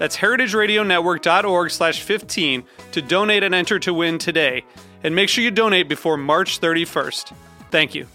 That's 0.00 0.16
heritageradionetwork.org 0.16 1.70
slash 1.70 2.02
15 2.02 2.64
to 2.92 3.02
donate 3.02 3.42
and 3.42 3.54
enter 3.54 3.78
to 3.80 3.92
win 3.92 4.16
today. 4.16 4.64
And 5.04 5.14
make 5.14 5.28
sure 5.28 5.44
you 5.44 5.50
donate 5.50 5.90
before 5.90 6.16
March 6.16 6.58
31st. 6.58 7.34
Thank 7.70 7.94
you. 7.94 8.06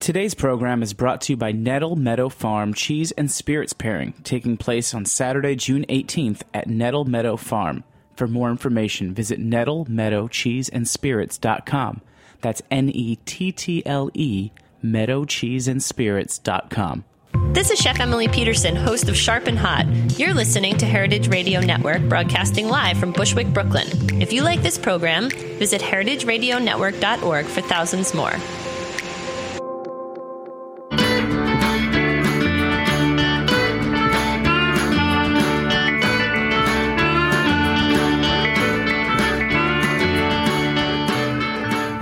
Today's 0.00 0.32
program 0.32 0.82
is 0.82 0.94
brought 0.94 1.20
to 1.22 1.32
you 1.34 1.36
by 1.36 1.52
Nettle 1.52 1.96
Meadow 1.96 2.30
Farm 2.30 2.72
Cheese 2.72 3.12
and 3.12 3.30
Spirits 3.30 3.74
Pairing, 3.74 4.14
taking 4.24 4.56
place 4.56 4.94
on 4.94 5.04
Saturday, 5.04 5.54
June 5.54 5.84
18th 5.90 6.40
at 6.54 6.66
Nettle 6.66 7.04
Meadow 7.04 7.36
Farm. 7.36 7.84
For 8.16 8.26
more 8.26 8.48
information, 8.48 9.12
visit 9.12 9.38
nettlemeadowcheeseandspirits.com. 9.38 12.00
That's 12.40 12.62
N 12.70 12.88
E 12.88 13.16
T 13.26 13.52
T 13.52 13.84
L 13.84 14.08
E, 14.14 14.50
meadowcheeseandspirits.com. 14.82 17.04
This 17.54 17.70
is 17.70 17.78
Chef 17.78 18.00
Emily 18.00 18.26
Peterson, 18.26 18.74
host 18.74 19.08
of 19.08 19.16
Sharp 19.16 19.46
and 19.46 19.56
Hot. 19.56 19.86
You're 20.18 20.34
listening 20.34 20.76
to 20.78 20.86
Heritage 20.86 21.28
Radio 21.28 21.60
Network, 21.60 22.02
broadcasting 22.08 22.66
live 22.66 22.98
from 22.98 23.12
Bushwick, 23.12 23.46
Brooklyn. 23.54 23.86
If 24.20 24.32
you 24.32 24.42
like 24.42 24.60
this 24.60 24.76
program, 24.76 25.30
visit 25.30 25.80
heritageradionetwork.org 25.80 27.46
for 27.46 27.60
thousands 27.60 28.12
more. 28.12 28.32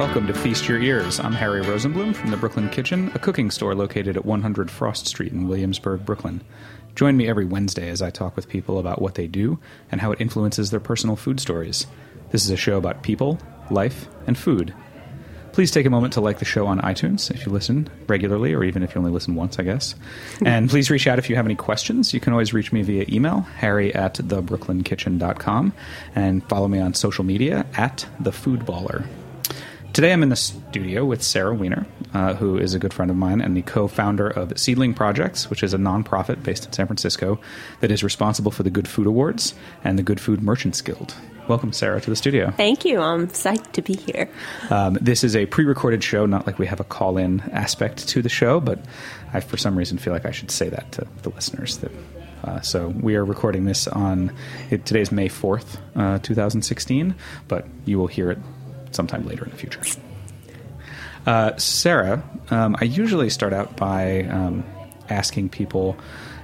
Welcome 0.03 0.27
to 0.27 0.35
Feast 0.35 0.67
Your 0.69 0.83
Ears. 0.83 1.21
I'm 1.21 1.33
Harry 1.33 1.63
Rosenblum 1.63 2.17
from 2.17 2.33
the 2.33 2.37
Brooklyn 2.37 2.69
Kitchen, 2.71 3.13
a 3.15 3.21
cooking 3.21 3.53
store 3.53 3.73
located 3.73 4.17
at 4.17 4.25
100 4.25 4.69
Frost 4.69 5.07
Street 5.07 5.31
in 5.31 5.47
Williamsburg, 5.47 6.05
Brooklyn. 6.05 6.43
Join 6.97 7.17
me 7.17 7.29
every 7.29 7.45
Wednesday 7.45 7.89
as 7.89 8.03
I 8.03 8.11
talk 8.11 8.35
with 8.35 8.49
people 8.49 8.81
about 8.81 9.01
what 9.01 9.15
they 9.15 9.29
do 9.29 9.61
and 9.93 10.01
how 10.01 10.11
it 10.11 10.21
influences 10.21 10.73
their 10.73 10.81
personal 10.81 11.15
food 11.15 11.39
stories. 11.39 11.87
This 12.33 12.45
is 12.45 12.51
a 12.51 12.57
show 12.57 12.79
about 12.79 13.05
people, 13.05 13.39
life, 13.71 14.09
and 14.27 14.37
food. 14.37 14.75
Please 15.53 15.71
take 15.71 15.87
a 15.87 15.91
moment 15.91 16.15
to 16.15 16.21
like 16.21 16.41
the 16.41 16.45
show 16.45 16.67
on 16.67 16.81
iTunes 16.81 17.31
if 17.31 17.47
you 17.47 17.53
listen 17.53 17.89
regularly, 18.09 18.55
or 18.55 18.65
even 18.65 18.83
if 18.83 18.97
you 18.97 18.99
only 18.99 19.13
listen 19.13 19.37
once, 19.37 19.61
I 19.61 19.63
guess. 19.63 19.95
and 20.45 20.69
please 20.69 20.91
reach 20.91 21.07
out 21.07 21.21
if 21.21 21.31
you 21.31 21.37
have 21.37 21.47
any 21.47 21.55
questions. 21.55 22.13
You 22.13 22.19
can 22.19 22.33
always 22.33 22.53
reach 22.53 22.73
me 22.73 22.83
via 22.83 23.05
email, 23.09 23.43
harry 23.43 23.95
at 23.95 24.15
thebrooklyn.kitchen.com, 24.15 25.73
and 26.17 26.49
follow 26.49 26.67
me 26.67 26.81
on 26.81 26.93
social 26.93 27.23
media 27.23 27.67
at 27.77 28.05
thefoodballer. 28.21 29.07
Today 29.93 30.11
I'm 30.11 30.23
in 30.23 30.31
the 30.31 30.37
studio 30.37 31.05
with 31.05 31.23
Sarah 31.23 31.55
Weiner, 31.55 31.87
uh, 32.15 32.33
who 32.33 32.57
is 32.57 32.73
a 32.73 32.79
good 32.79 32.95
friend 32.95 33.11
of 33.11 33.17
mine 33.19 33.43
and 33.43 33.55
the 33.55 33.61
co 33.61 33.89
founder 33.89 34.27
of 34.27 34.59
Seedling 34.59 34.95
Projects, 34.95 35.51
which 35.51 35.63
is 35.63 35.75
a 35.75 35.77
nonprofit 35.77 36.43
based 36.43 36.65
in 36.65 36.73
San 36.73 36.87
Francisco 36.87 37.39
that 37.81 37.91
is 37.91 38.03
responsible 38.03 38.51
for 38.51 38.63
the 38.63 38.71
Good 38.71 38.89
Food 38.89 39.07
Awards 39.07 39.53
and 39.85 39.99
the 39.99 40.03
Good 40.03 40.19
Food 40.19 40.43
Merchants 40.43 40.81
Guild. 40.81 41.15
Welcome, 41.47 41.75
Sarah, 41.75 42.01
to 42.01 42.09
the 42.09 42.17
studio. 42.17 42.53
Thank 42.53 42.87
you. 42.87 43.03
I'm 43.03 43.29
psyched 43.29 43.73
to 43.73 43.83
be 43.83 43.93
here. 43.93 44.31
Um, 44.71 44.97
this 44.99 45.23
is 45.23 45.37
a 45.37 45.45
pre 45.45 45.67
recorded 45.67 46.03
show, 46.03 46.25
not 46.25 46.47
like 46.47 46.59
we 46.59 46.67
have 46.69 46.81
a 46.81 46.85
call 46.85 47.19
in 47.19 47.41
aspect 47.53 48.09
to 48.09 48.23
the 48.23 48.31
show, 48.31 48.61
but 48.61 48.83
I, 49.35 49.41
for 49.41 49.59
some 49.59 49.77
reason, 49.77 49.99
feel 49.99 50.15
like 50.15 50.25
I 50.25 50.31
should 50.31 50.51
say 50.51 50.71
that 50.71 50.91
to 50.93 51.07
the 51.21 51.29
listeners. 51.29 51.77
That 51.79 51.93
uh, 52.45 52.61
so 52.63 52.89
we 52.89 53.15
are 53.17 53.27
recording 53.27 53.67
this 53.67 53.87
on 53.89 54.35
it, 54.71 54.87
today's 54.87 55.13
May 55.13 55.29
4th, 55.29 55.77
uh, 55.95 56.19
2016, 56.21 57.15
but 57.47 57.67
you 57.85 57.99
will 57.99 58.07
hear 58.07 58.31
it 58.31 58.39
sometime 58.95 59.27
later 59.27 59.45
in 59.45 59.51
the 59.51 59.57
future. 59.57 59.81
Uh, 61.27 61.57
Sarah, 61.57 62.23
um, 62.51 62.77
I 62.81 62.85
usually 62.85 63.31
start 63.31 63.53
out 63.53 63.77
by 63.77 64.23
um, 64.25 64.65
asking 65.09 65.51
people 65.51 65.97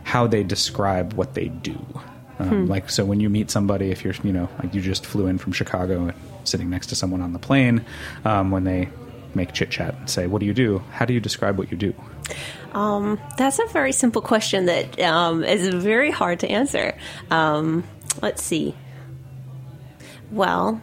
how 0.05 0.27
they 0.27 0.43
describe 0.43 1.15
what 1.15 1.35
they 1.35 1.49
do. 1.49 1.79
Um, 2.39 2.49
hmm. 2.49 2.67
Like, 2.67 2.89
so 2.89 3.05
when 3.05 3.19
you 3.19 3.29
meet 3.29 3.51
somebody, 3.51 3.91
if 3.91 4.05
you're, 4.05 4.15
you 4.23 4.33
know, 4.33 4.49
like 4.63 4.73
you 4.75 4.81
just 4.81 5.05
flew 5.05 5.27
in 5.27 5.39
from 5.39 5.53
Chicago, 5.53 6.03
and 6.05 6.15
sitting 6.45 6.71
next 6.71 6.87
to 6.89 6.97
someone 6.97 7.21
on 7.21 7.33
the 7.33 7.39
plane, 7.39 7.85
um, 8.25 8.51
when 8.51 8.65
they 8.65 8.89
make 9.35 9.53
chit 9.53 9.71
chat 9.71 9.95
and 9.97 10.09
say, 10.09 10.27
"What 10.27 10.41
do 10.41 10.47
you 10.47 10.55
do?" 10.55 10.79
How 10.93 11.05
do 11.05 11.13
you 11.13 11.21
describe 11.21 11.59
what 11.59 11.71
you 11.71 11.77
do? 11.77 11.95
Um, 12.73 13.21
that's 13.37 13.59
a 13.59 13.67
very 13.67 13.93
simple 13.93 14.23
question 14.23 14.67
that 14.67 14.99
um, 15.01 15.43
is 15.43 15.69
very 15.69 16.11
hard 16.11 16.41
to 16.41 16.49
answer. 16.49 16.97
let's 17.31 18.43
see. 18.43 18.75
Well, 20.31 20.81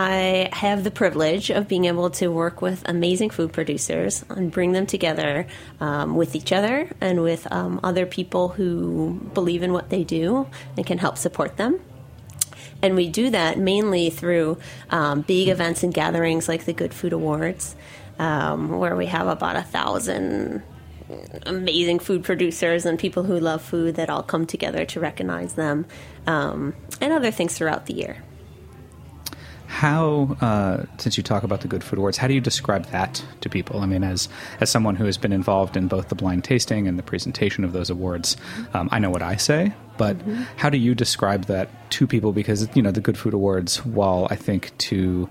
I 0.00 0.48
have 0.52 0.84
the 0.84 0.92
privilege 0.92 1.50
of 1.50 1.66
being 1.66 1.86
able 1.86 2.08
to 2.10 2.28
work 2.28 2.62
with 2.62 2.88
amazing 2.88 3.30
food 3.30 3.52
producers 3.52 4.24
and 4.28 4.48
bring 4.48 4.70
them 4.70 4.86
together 4.86 5.48
um, 5.80 6.14
with 6.14 6.36
each 6.36 6.52
other 6.52 6.88
and 7.00 7.20
with 7.20 7.50
um, 7.50 7.80
other 7.82 8.06
people 8.06 8.50
who 8.50 9.14
believe 9.34 9.64
in 9.64 9.72
what 9.72 9.90
they 9.90 10.04
do 10.04 10.46
and 10.76 10.86
can 10.86 10.98
help 10.98 11.18
support 11.18 11.56
them. 11.56 11.80
And 12.80 12.94
we 12.94 13.08
do 13.08 13.30
that 13.30 13.58
mainly 13.58 14.08
through 14.10 14.58
um, 14.90 15.22
big 15.22 15.48
events 15.48 15.82
and 15.82 15.92
gatherings 15.92 16.48
like 16.48 16.64
the 16.64 16.72
Good 16.72 16.94
Food 16.94 17.12
Awards, 17.12 17.74
um, 18.20 18.78
where 18.78 18.94
we 18.94 19.06
have 19.06 19.26
about 19.26 19.56
a 19.56 19.62
thousand 19.62 20.62
amazing 21.44 21.98
food 21.98 22.22
producers 22.22 22.86
and 22.86 23.00
people 23.00 23.24
who 23.24 23.40
love 23.40 23.62
food 23.62 23.96
that 23.96 24.10
all 24.10 24.22
come 24.22 24.46
together 24.46 24.84
to 24.84 25.00
recognize 25.00 25.54
them, 25.54 25.86
um, 26.28 26.72
and 27.00 27.12
other 27.12 27.32
things 27.32 27.58
throughout 27.58 27.86
the 27.86 27.94
year. 27.94 28.22
How, 29.68 30.36
uh, 30.40 30.84
since 30.96 31.18
you 31.18 31.22
talk 31.22 31.42
about 31.42 31.60
the 31.60 31.68
Good 31.68 31.84
Food 31.84 31.98
Awards, 31.98 32.16
how 32.16 32.26
do 32.26 32.32
you 32.32 32.40
describe 32.40 32.86
that 32.86 33.22
to 33.42 33.50
people? 33.50 33.80
I 33.80 33.86
mean, 33.86 34.02
as 34.02 34.28
as 34.60 34.70
someone 34.70 34.96
who 34.96 35.04
has 35.04 35.18
been 35.18 35.32
involved 35.32 35.76
in 35.76 35.88
both 35.88 36.08
the 36.08 36.14
blind 36.14 36.42
tasting 36.42 36.88
and 36.88 36.98
the 36.98 37.02
presentation 37.02 37.64
of 37.64 37.72
those 37.72 37.90
awards, 37.90 38.38
um, 38.72 38.88
I 38.90 38.98
know 38.98 39.10
what 39.10 39.22
I 39.22 39.36
say, 39.36 39.74
but 39.98 40.18
mm-hmm. 40.18 40.42
how 40.56 40.70
do 40.70 40.78
you 40.78 40.94
describe 40.94 41.44
that 41.44 41.68
to 41.90 42.06
people? 42.06 42.32
Because 42.32 42.66
you 42.74 42.80
know, 42.80 42.90
the 42.90 43.02
Good 43.02 43.18
Food 43.18 43.34
Awards, 43.34 43.84
while 43.84 44.26
I 44.30 44.36
think 44.36 44.76
to 44.78 45.28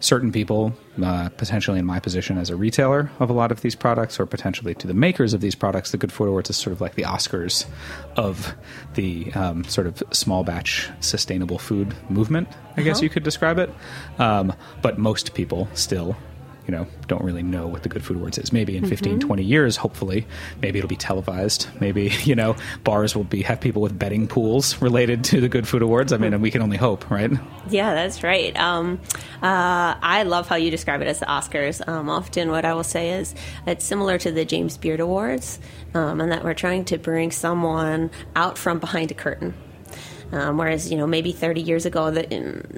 certain 0.00 0.30
people, 0.30 0.72
uh, 1.02 1.28
potentially 1.30 1.78
in 1.78 1.86
my 1.86 1.98
position 1.98 2.38
as 2.38 2.50
a 2.50 2.56
retailer 2.56 3.10
of 3.18 3.30
a 3.30 3.32
lot 3.32 3.50
of 3.50 3.62
these 3.62 3.74
products, 3.74 4.20
or 4.20 4.26
potentially 4.26 4.74
to 4.74 4.86
the 4.86 4.94
makers 4.94 5.32
of 5.32 5.40
these 5.40 5.54
products, 5.54 5.90
the 5.90 5.96
Good 5.96 6.12
Food 6.12 6.28
Awards 6.28 6.50
is 6.50 6.56
sort 6.56 6.72
of 6.72 6.80
like 6.80 6.94
the 6.94 7.02
Oscars 7.02 7.66
of 8.16 8.54
the 8.94 9.32
um, 9.32 9.64
sort 9.64 9.86
of 9.86 10.02
small 10.12 10.44
batch 10.44 10.90
sustainable 11.00 11.58
food 11.58 11.94
movement, 12.10 12.48
I 12.76 12.82
guess 12.82 12.98
uh-huh. 12.98 13.04
you 13.04 13.10
could 13.10 13.22
describe 13.22 13.58
it. 13.58 13.70
Um, 14.18 14.52
but 14.82 14.98
most 14.98 15.34
people 15.34 15.68
still 15.74 16.16
you 16.66 16.72
know 16.72 16.86
don't 17.06 17.22
really 17.22 17.42
know 17.42 17.66
what 17.66 17.82
the 17.82 17.88
good 17.88 18.04
food 18.04 18.16
awards 18.16 18.38
is. 18.38 18.52
Maybe 18.52 18.76
in 18.76 18.82
mm-hmm. 18.82 18.90
15 18.90 19.20
20 19.20 19.42
years 19.42 19.76
hopefully 19.76 20.26
maybe 20.62 20.78
it'll 20.78 20.88
be 20.88 20.96
televised. 20.96 21.68
Maybe 21.80 22.12
you 22.24 22.34
know 22.34 22.56
bars 22.84 23.14
will 23.14 23.24
be 23.24 23.42
have 23.42 23.60
people 23.60 23.82
with 23.82 23.98
betting 23.98 24.26
pools 24.26 24.80
related 24.82 25.24
to 25.24 25.40
the 25.40 25.48
good 25.48 25.66
food 25.66 25.82
awards. 25.82 26.12
I 26.12 26.16
mean 26.18 26.32
and 26.32 26.42
we 26.42 26.50
can 26.50 26.62
only 26.62 26.76
hope 26.76 27.10
right? 27.10 27.30
Yeah 27.70 27.94
that's 27.94 28.22
right. 28.22 28.56
Um, 28.56 29.00
uh, 29.42 29.94
i 30.02 30.22
love 30.22 30.48
how 30.48 30.56
you 30.56 30.70
describe 30.70 31.02
it 31.02 31.06
as 31.06 31.20
the 31.20 31.26
oscars. 31.26 31.86
Um, 31.86 32.08
often 32.08 32.50
what 32.50 32.64
i 32.64 32.74
will 32.74 32.84
say 32.84 33.10
is 33.10 33.34
it's 33.66 33.84
similar 33.84 34.18
to 34.18 34.30
the 34.30 34.44
james 34.44 34.76
beard 34.76 35.00
awards 35.00 35.58
um, 35.94 36.20
and 36.20 36.32
that 36.32 36.44
we're 36.44 36.54
trying 36.54 36.84
to 36.86 36.98
bring 36.98 37.30
someone 37.30 38.10
out 38.34 38.58
from 38.58 38.78
behind 38.78 39.10
a 39.10 39.14
curtain 39.14 39.54
um, 40.32 40.58
whereas, 40.58 40.90
you 40.90 40.96
know, 40.96 41.06
maybe 41.06 41.32
30 41.32 41.60
years 41.60 41.86
ago, 41.86 42.10
the, 42.10 42.26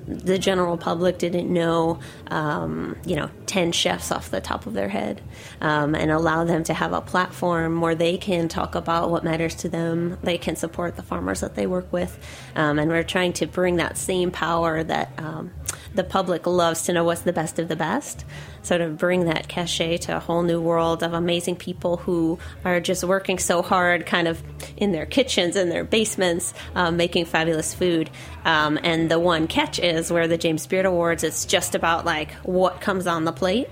the 0.06 0.38
general 0.38 0.76
public 0.76 1.18
didn't 1.18 1.52
know, 1.52 1.98
um, 2.28 2.96
you 3.04 3.16
know, 3.16 3.30
10 3.46 3.72
chefs 3.72 4.12
off 4.12 4.30
the 4.30 4.40
top 4.40 4.66
of 4.66 4.74
their 4.74 4.88
head 4.88 5.20
um, 5.60 5.94
and 5.94 6.10
allow 6.10 6.44
them 6.44 6.62
to 6.64 6.74
have 6.74 6.92
a 6.92 7.00
platform 7.00 7.80
where 7.80 7.94
they 7.94 8.18
can 8.18 8.48
talk 8.48 8.74
about 8.74 9.10
what 9.10 9.24
matters 9.24 9.54
to 9.56 9.68
them. 9.68 10.18
They 10.22 10.38
can 10.38 10.56
support 10.56 10.96
the 10.96 11.02
farmers 11.02 11.40
that 11.40 11.54
they 11.54 11.66
work 11.66 11.92
with. 11.92 12.18
Um, 12.54 12.78
and 12.78 12.90
we're 12.90 13.02
trying 13.02 13.32
to 13.34 13.46
bring 13.46 13.76
that 13.76 13.96
same 13.96 14.30
power 14.30 14.82
that 14.84 15.12
um, 15.18 15.50
the 15.98 16.04
public 16.04 16.46
loves 16.46 16.82
to 16.82 16.92
know 16.92 17.02
what's 17.02 17.22
the 17.22 17.32
best 17.32 17.58
of 17.58 17.66
the 17.66 17.74
best. 17.74 18.24
Sort 18.62 18.80
of 18.80 18.98
bring 18.98 19.24
that 19.24 19.48
cachet 19.48 19.96
to 19.98 20.16
a 20.16 20.20
whole 20.20 20.44
new 20.44 20.60
world 20.60 21.02
of 21.02 21.12
amazing 21.12 21.56
people 21.56 21.96
who 21.96 22.38
are 22.64 22.78
just 22.78 23.02
working 23.02 23.40
so 23.40 23.62
hard, 23.62 24.06
kind 24.06 24.28
of 24.28 24.40
in 24.76 24.92
their 24.92 25.06
kitchens, 25.06 25.56
in 25.56 25.70
their 25.70 25.82
basements, 25.82 26.54
um, 26.76 26.96
making 26.96 27.24
fabulous 27.24 27.74
food. 27.74 28.10
Um, 28.44 28.78
and 28.84 29.10
the 29.10 29.18
one 29.18 29.48
catch 29.48 29.80
is 29.80 30.12
where 30.12 30.28
the 30.28 30.38
James 30.38 30.68
Beard 30.68 30.86
Awards, 30.86 31.24
it's 31.24 31.44
just 31.44 31.74
about 31.74 32.04
like 32.04 32.30
what 32.44 32.80
comes 32.80 33.08
on 33.08 33.24
the 33.24 33.32
plate. 33.32 33.68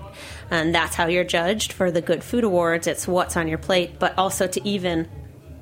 And 0.51 0.75
that's 0.75 0.95
how 0.95 1.07
you're 1.07 1.23
judged 1.23 1.71
for 1.71 1.91
the 1.91 2.01
Good 2.01 2.25
Food 2.25 2.43
Awards. 2.43 2.87
It's 2.87 3.07
what's 3.07 3.37
on 3.37 3.47
your 3.47 3.57
plate, 3.57 3.99
but 3.99 4.17
also 4.17 4.47
to 4.47 4.67
even 4.67 5.07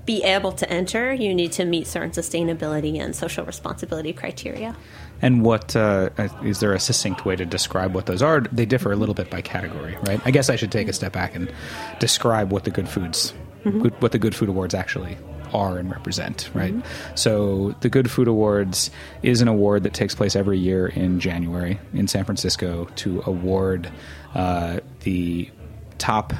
be 0.05 0.23
able 0.23 0.51
to 0.51 0.69
enter, 0.69 1.13
you 1.13 1.33
need 1.33 1.51
to 1.53 1.65
meet 1.65 1.87
certain 1.87 2.11
sustainability 2.11 2.99
and 2.99 3.15
social 3.15 3.45
responsibility 3.45 4.13
criteria. 4.13 4.75
And 5.21 5.43
what 5.43 5.75
uh, 5.75 6.09
is 6.43 6.59
there 6.59 6.73
a 6.73 6.79
succinct 6.79 7.25
way 7.25 7.35
to 7.35 7.45
describe 7.45 7.95
what 7.95 8.05
those 8.05 8.21
are? 8.21 8.41
They 8.41 8.65
differ 8.65 8.91
a 8.91 8.95
little 8.95 9.15
bit 9.15 9.29
by 9.29 9.41
category, 9.41 9.97
right? 10.03 10.21
I 10.25 10.31
guess 10.31 10.49
I 10.49 10.55
should 10.55 10.71
take 10.71 10.87
a 10.87 10.93
step 10.93 11.13
back 11.13 11.35
and 11.35 11.51
describe 11.99 12.51
what 12.51 12.65
the 12.65 12.71
good 12.71 12.89
foods, 12.89 13.33
mm-hmm. 13.63 13.87
what 13.99 14.11
the 14.11 14.19
good 14.19 14.35
food 14.35 14.49
awards 14.49 14.73
actually 14.73 15.17
are 15.53 15.77
and 15.77 15.89
represent, 15.89 16.49
right? 16.53 16.73
Mm-hmm. 16.73 17.15
So 17.15 17.75
the 17.79 17.89
Good 17.89 18.11
Food 18.11 18.27
Awards 18.27 18.91
is 19.23 19.41
an 19.41 19.47
award 19.47 19.83
that 19.83 19.93
takes 19.93 20.13
place 20.13 20.35
every 20.35 20.57
year 20.57 20.87
in 20.87 21.19
January 21.19 21.79
in 21.93 22.07
San 22.07 22.25
Francisco 22.25 22.85
to 22.97 23.23
award 23.25 23.89
uh, 24.33 24.79
the 25.01 25.49
top 25.97 26.33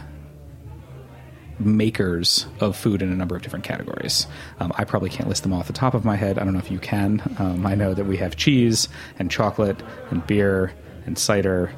makers 1.60 2.46
of 2.60 2.75
food 2.75 3.02
in 3.02 3.12
a 3.12 3.16
number 3.16 3.36
of 3.36 3.42
different 3.42 3.63
categories. 3.66 4.28
Um, 4.60 4.74
I 4.75 4.84
probably 4.84 5.10
can't 5.10 5.30
list 5.30 5.44
them 5.44 5.54
all 5.54 5.60
off 5.60 5.68
the 5.68 5.74
top 5.74 5.94
of 5.94 6.04
my 6.04 6.16
head. 6.16 6.38
I 6.38 6.44
don't 6.44 6.54
know 6.54 6.60
if 6.60 6.72
you 6.72 6.80
can. 6.80 7.22
Um, 7.40 7.66
I 7.66 7.75
know 7.75 7.94
that 7.94 8.06
we 8.06 8.18
have 8.18 8.36
cheese 8.36 8.90
and 9.19 9.31
chocolate 9.31 9.81
and 10.12 10.25
beer 10.28 10.74
and 11.06 11.18
cider 11.18 11.72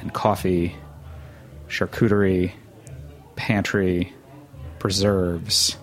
and 0.00 0.12
coffee, 0.12 0.76
charcuterie, 1.68 2.52
pantry, 3.36 4.12
preserves. 4.78 5.76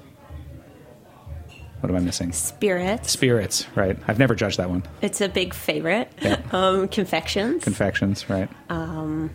What 1.79 1.89
am 1.89 1.95
I 1.97 1.99
missing? 1.99 2.31
Spirits. 2.31 3.11
Spirits, 3.11 3.67
right. 3.75 3.97
I've 4.07 4.17
never 4.19 4.35
judged 4.35 4.57
that 4.57 4.69
one. 4.69 4.83
It's 5.01 5.19
a 5.19 5.27
big 5.27 5.53
favorite. 5.53 6.11
Yeah. 6.21 6.39
Um, 6.53 6.87
confections. 6.87 7.63
Confections, 7.63 8.29
right. 8.29 8.47
Um, 8.69 9.31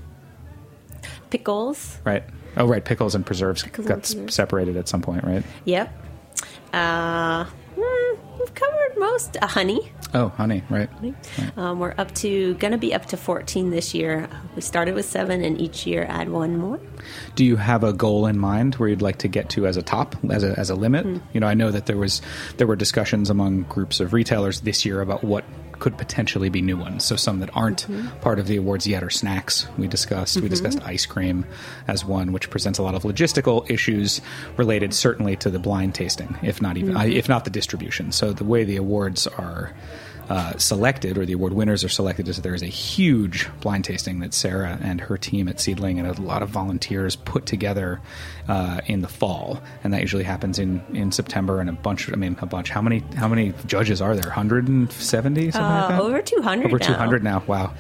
pickles. 1.31 1.99
Right. 2.05 2.23
Oh, 2.59 2.67
right. 2.67 2.85
Pickles 2.85 3.15
and 3.15 3.25
preserves 3.25 3.63
Pickles 3.63 3.87
got 3.87 3.95
and 3.95 4.03
preserves. 4.03 4.35
separated 4.35 4.77
at 4.77 4.89
some 4.89 5.01
point, 5.01 5.25
right? 5.25 5.43
Yep. 5.65 5.91
Uh, 6.73 7.45
hmm, 7.79 8.39
we've 8.39 8.55
covered 8.55 8.99
most. 8.99 9.37
Uh, 9.41 9.47
honey. 9.47 9.91
Oh, 10.15 10.29
honey, 10.31 10.63
right. 10.71 10.89
Um, 11.57 11.79
we're 11.81 11.95
up 11.99 12.15
to 12.17 12.55
going 12.55 12.73
to 12.73 12.79
be 12.79 12.95
up 12.95 13.07
to 13.07 13.17
14 13.17 13.71
this 13.71 13.95
year. 13.95 14.29
We 14.57 14.63
started 14.63 14.95
with 14.95 15.05
seven, 15.05 15.45
and 15.45 15.61
each 15.61 15.87
year 15.87 16.07
add 16.09 16.31
one 16.31 16.57
more. 16.57 16.81
Do 17.35 17.45
you 17.45 17.57
have 17.57 17.85
a 17.85 17.93
goal 17.93 18.27
in 18.27 18.39
mind 18.39 18.77
where 18.77 18.89
you'd 18.89 19.03
like 19.03 19.19
to 19.19 19.29
get 19.29 19.51
to 19.51 19.67
as 19.67 19.77
a 19.77 19.83
top, 19.83 20.17
as 20.31 20.45
a, 20.45 20.59
as 20.59 20.71
a 20.71 20.75
limit? 20.75 21.05
You 21.35 21.41
know, 21.41 21.47
I 21.47 21.55
know 21.55 21.71
that 21.71 21.87
there 21.87 21.99
was 21.99 22.23
there 22.57 22.67
were 22.67 22.77
discussions 22.77 23.29
among 23.29 23.65
groups 23.65 24.01
of 24.01 24.13
retailers 24.15 24.61
this 24.61 24.85
year 24.87 25.01
about 25.03 25.23
what 25.23 25.45
could 25.79 25.97
potentially 25.97 26.49
be 26.49 26.63
new 26.63 26.77
ones. 26.77 27.05
So 27.05 27.17
some 27.17 27.41
that 27.41 27.51
aren't 27.55 27.87
mm-hmm. 27.87 28.09
part 28.21 28.39
of 28.39 28.47
the 28.47 28.57
awards 28.57 28.87
yet 28.87 29.03
are 29.03 29.11
snacks. 29.11 29.67
We 29.77 29.89
discussed 29.89 30.37
we 30.37 30.43
mm-hmm. 30.43 30.51
discussed 30.51 30.81
ice 30.83 31.07
cream 31.07 31.45
as 31.87 32.05
one, 32.05 32.33
which 32.33 32.51
presents 32.51 32.79
a 32.79 32.83
lot 32.83 32.95
of 32.95 33.03
logistical 33.03 33.69
issues 33.71 34.21
related 34.57 34.95
certainly 34.95 35.37
to 35.37 35.51
the 35.51 35.59
blind 35.59 35.95
tasting, 35.95 36.37
if 36.43 36.61
not 36.61 36.77
even 36.77 36.95
mm-hmm. 36.95 37.13
if 37.13 37.29
not 37.29 37.45
the 37.45 37.51
distribution. 37.51 38.13
So 38.13 38.33
the 38.33 38.45
way 38.45 38.65
the 38.65 38.77
awards 38.77 39.27
are 39.27 39.73
uh, 40.29 40.57
selected, 40.59 41.17
or 41.17 41.25
the 41.25 41.33
award 41.33 41.53
winners 41.55 41.83
are 41.85 41.89
selected, 41.89 42.29
is 42.29 42.37
that 42.37 42.43
there 42.43 42.55
is 42.55 42.63
a 42.63 42.67
huge 42.67 43.49
blind 43.61 43.85
tasting 43.85 44.21
that 44.21 44.35
Sarah 44.35 44.79
and 44.83 45.01
her 45.01 45.17
team 45.17 45.49
at 45.49 45.59
Seedling 45.61 45.99
and 45.99 46.07
a 46.07 46.21
lot 46.21 46.43
of 46.43 46.51
volunteers 46.51 47.17
put 47.17 47.47
together 47.47 48.01
uh, 48.47 48.81
in 48.87 49.01
the 49.01 49.09
fall, 49.09 49.61
and 49.83 49.93
that 49.95 50.01
usually 50.03 50.25
happens 50.25 50.59
in, 50.59 50.83
in 50.93 51.13
September. 51.13 51.61
And 51.61 51.71
a 51.71 51.73
bunch, 51.73 52.13
I 52.13 52.17
mean, 52.17 52.37
a 52.41 52.47
bunch. 52.47 52.69
How 52.71 52.83
many 52.83 53.03
how 53.17 53.29
many 53.29 53.55
judges 53.67 54.01
are 54.03 54.15
there? 54.15 54.31
Hundred 54.31 54.69
and 54.69 54.91
seventy, 54.93 55.51
something 55.51 55.63
like 55.63 55.85
Uh, 55.85 55.89
that. 55.89 56.01
over 56.01 56.21
200 56.23 56.67
Over 56.67 56.79
now. 56.79 56.87
two 56.87 56.93
hundred 56.95 57.25
now. 57.25 57.43
Wow. 57.47 57.73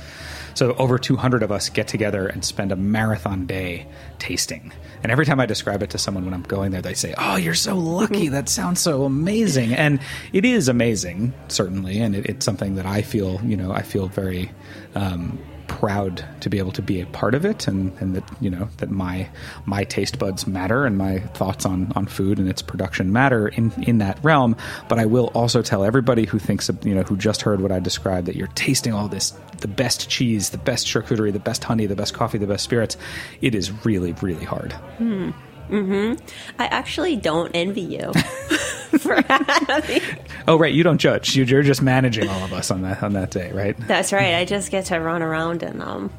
So 0.54 0.74
over 0.74 0.98
200 0.98 1.44
of 1.44 1.52
us 1.52 1.68
get 1.68 1.86
together 1.86 2.26
and 2.26 2.44
spend 2.44 2.72
a 2.72 2.76
marathon 2.76 3.46
day 3.46 3.86
tasting. 4.18 4.72
And 5.02 5.12
every 5.12 5.26
time 5.26 5.40
I 5.40 5.46
describe 5.46 5.82
it 5.82 5.90
to 5.90 5.98
someone 5.98 6.24
when 6.24 6.34
I'm 6.34 6.42
going 6.42 6.70
there, 6.70 6.82
they 6.82 6.94
say, 6.94 7.14
"Oh, 7.16 7.36
you're 7.36 7.54
so 7.54 7.76
lucky. 7.76 8.28
That 8.28 8.48
sounds 8.48 8.80
so 8.80 9.04
amazing." 9.04 9.74
And 9.74 10.00
it 10.32 10.44
is 10.44 10.68
amazing, 10.68 11.34
certainly, 11.48 12.00
and 12.00 12.14
it, 12.14 12.26
it's 12.26 12.44
something 12.44 12.74
that 12.76 12.86
I 12.86 13.02
feel, 13.02 13.40
you 13.44 13.56
know, 13.56 13.72
I 13.72 13.82
feel 13.82 14.08
very 14.08 14.50
um, 14.94 15.38
proud 15.78 16.24
to 16.40 16.50
be 16.50 16.58
able 16.58 16.72
to 16.72 16.82
be 16.82 17.00
a 17.00 17.06
part 17.06 17.34
of 17.34 17.44
it, 17.44 17.68
and, 17.68 17.96
and 18.00 18.16
that 18.16 18.24
you 18.40 18.50
know 18.50 18.68
that 18.78 18.90
my 18.90 19.28
my 19.64 19.84
taste 19.84 20.18
buds 20.18 20.46
matter 20.46 20.84
and 20.84 20.98
my 20.98 21.20
thoughts 21.20 21.64
on 21.64 21.92
on 21.94 22.06
food 22.06 22.38
and 22.38 22.48
its 22.48 22.62
production 22.62 23.12
matter 23.12 23.48
in 23.48 23.72
in 23.84 23.98
that 23.98 24.18
realm. 24.24 24.56
But 24.88 24.98
I 24.98 25.06
will 25.06 25.28
also 25.34 25.62
tell 25.62 25.84
everybody 25.84 26.26
who 26.26 26.40
thinks 26.40 26.68
of, 26.68 26.84
you 26.84 26.94
know 26.94 27.02
who 27.02 27.16
just 27.16 27.42
heard 27.42 27.60
what 27.60 27.70
I 27.70 27.78
described 27.78 28.26
that 28.26 28.34
you're 28.34 28.48
tasting 28.48 28.92
all 28.92 29.08
this 29.08 29.32
the 29.60 29.68
best 29.68 30.08
cheese, 30.08 30.50
the 30.50 30.58
best 30.58 30.86
charcuterie, 30.86 31.32
the 31.32 31.38
best 31.38 31.62
honey, 31.64 31.86
the 31.86 31.96
best 31.96 32.14
coffee, 32.14 32.38
the 32.38 32.46
best 32.46 32.64
spirits. 32.64 32.96
It 33.40 33.54
is 33.54 33.84
really 33.84 34.12
really 34.14 34.44
hard. 34.44 34.72
Hmm. 34.72 35.30
Mm-hmm. 35.70 36.24
I 36.58 36.66
actually 36.66 37.16
don't 37.16 37.50
envy 37.54 37.82
you. 37.82 38.12
for 38.98 39.22
Oh 40.46 40.58
right, 40.58 40.72
you 40.72 40.82
don't 40.82 40.98
judge. 40.98 41.34
You- 41.36 41.44
You're 41.44 41.62
just 41.62 41.82
managing 41.82 42.28
all 42.28 42.44
of 42.44 42.52
us 42.52 42.70
on 42.70 42.82
that 42.82 43.02
on 43.02 43.12
that 43.14 43.30
day, 43.30 43.50
right? 43.52 43.76
That's 43.86 44.12
right. 44.12 44.34
I 44.34 44.44
just 44.44 44.70
get 44.70 44.86
to 44.86 44.98
run 44.98 45.22
around 45.22 45.62
and 45.62 45.82
um, 45.82 46.10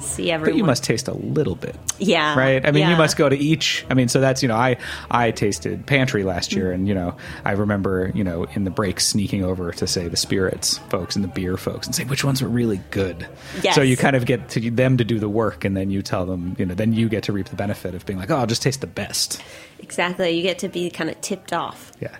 see 0.00 0.30
everyone. 0.30 0.54
But 0.54 0.58
you 0.58 0.64
must 0.64 0.84
taste 0.84 1.08
a 1.08 1.14
little 1.14 1.54
bit. 1.54 1.76
Yeah. 1.98 2.38
right? 2.38 2.64
I 2.64 2.70
mean, 2.70 2.88
you 2.88 2.96
must 2.96 3.16
go 3.16 3.28
to 3.28 3.36
each. 3.36 3.84
I 3.90 3.94
mean, 3.94 4.08
so 4.08 4.20
that's 4.20 4.42
you 4.42 4.48
know, 4.48 4.56
I 4.56 4.76
I 5.10 5.30
tasted 5.30 5.86
pantry 5.86 6.24
last 6.24 6.52
year, 6.52 6.72
and 6.72 6.88
you 6.88 6.94
know, 6.94 7.16
I 7.44 7.52
remember 7.52 8.10
you 8.14 8.24
know 8.24 8.44
in 8.54 8.64
the 8.64 8.70
breaks 8.70 9.06
sneaking 9.06 9.44
over 9.44 9.72
to 9.72 9.86
say 9.86 10.08
the 10.08 10.16
spirits 10.16 10.78
folks 10.90 11.16
and 11.16 11.24
the 11.24 11.28
beer 11.28 11.56
folks 11.56 11.86
and 11.86 11.94
say 11.94 12.04
which 12.04 12.24
ones 12.24 12.42
were 12.42 12.48
really 12.48 12.80
good. 12.90 13.26
Yes. 13.62 13.74
So 13.74 13.82
you 13.82 13.96
kind 13.96 14.16
of 14.16 14.26
get 14.26 14.48
to 14.50 14.70
them 14.70 14.96
to 14.96 15.04
do 15.04 15.18
the 15.18 15.28
work, 15.28 15.64
and 15.64 15.76
then 15.76 15.90
you 15.90 16.02
tell 16.02 16.26
them, 16.26 16.56
you 16.58 16.66
know, 16.66 16.74
then 16.74 16.92
you 16.92 17.08
get 17.08 17.24
to 17.24 17.32
reap 17.32 17.48
the 17.48 17.56
benefit 17.56 17.94
of 17.94 18.06
being 18.06 18.18
like, 18.18 18.30
oh, 18.30 18.36
I'll 18.36 18.46
just 18.46 18.62
taste 18.62 18.80
the 18.80 18.86
best. 18.86 19.42
Exactly. 19.78 20.30
You 20.30 20.42
get 20.42 20.58
to 20.60 20.68
be 20.68 20.90
kind 20.90 21.10
of 21.10 21.20
tipped 21.20 21.52
off. 21.52 21.92
Yeah. 22.00 22.16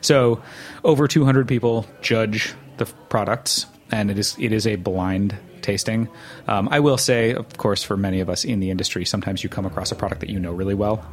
So, 0.00 0.42
over 0.84 1.06
200 1.06 1.46
people 1.46 1.86
judge 2.00 2.54
the 2.76 2.86
products, 3.08 3.66
and 3.90 4.10
it 4.10 4.18
is 4.18 4.36
it 4.38 4.52
is 4.52 4.66
a 4.66 4.76
blind 4.76 5.36
tasting. 5.62 6.08
Um, 6.48 6.68
I 6.70 6.80
will 6.80 6.98
say, 6.98 7.32
of 7.32 7.56
course, 7.58 7.82
for 7.82 7.96
many 7.96 8.20
of 8.20 8.28
us 8.28 8.44
in 8.44 8.60
the 8.60 8.70
industry, 8.70 9.04
sometimes 9.04 9.42
you 9.42 9.48
come 9.48 9.66
across 9.66 9.92
a 9.92 9.94
product 9.94 10.20
that 10.20 10.30
you 10.30 10.38
know 10.38 10.52
really 10.52 10.74
well, 10.74 11.04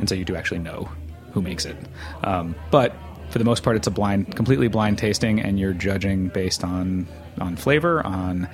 and 0.00 0.08
so 0.08 0.14
you 0.14 0.24
do 0.24 0.36
actually 0.36 0.60
know 0.60 0.88
who 1.32 1.42
makes 1.42 1.64
it. 1.64 1.76
Um, 2.24 2.54
but 2.70 2.94
for 3.30 3.38
the 3.38 3.44
most 3.44 3.62
part, 3.62 3.76
it's 3.76 3.86
a 3.86 3.90
blind, 3.90 4.34
completely 4.34 4.68
blind 4.68 4.98
tasting, 4.98 5.40
and 5.40 5.58
you're 5.60 5.74
judging 5.74 6.28
based 6.28 6.64
on 6.64 7.06
on 7.40 7.56
flavor, 7.56 8.04
on 8.06 8.48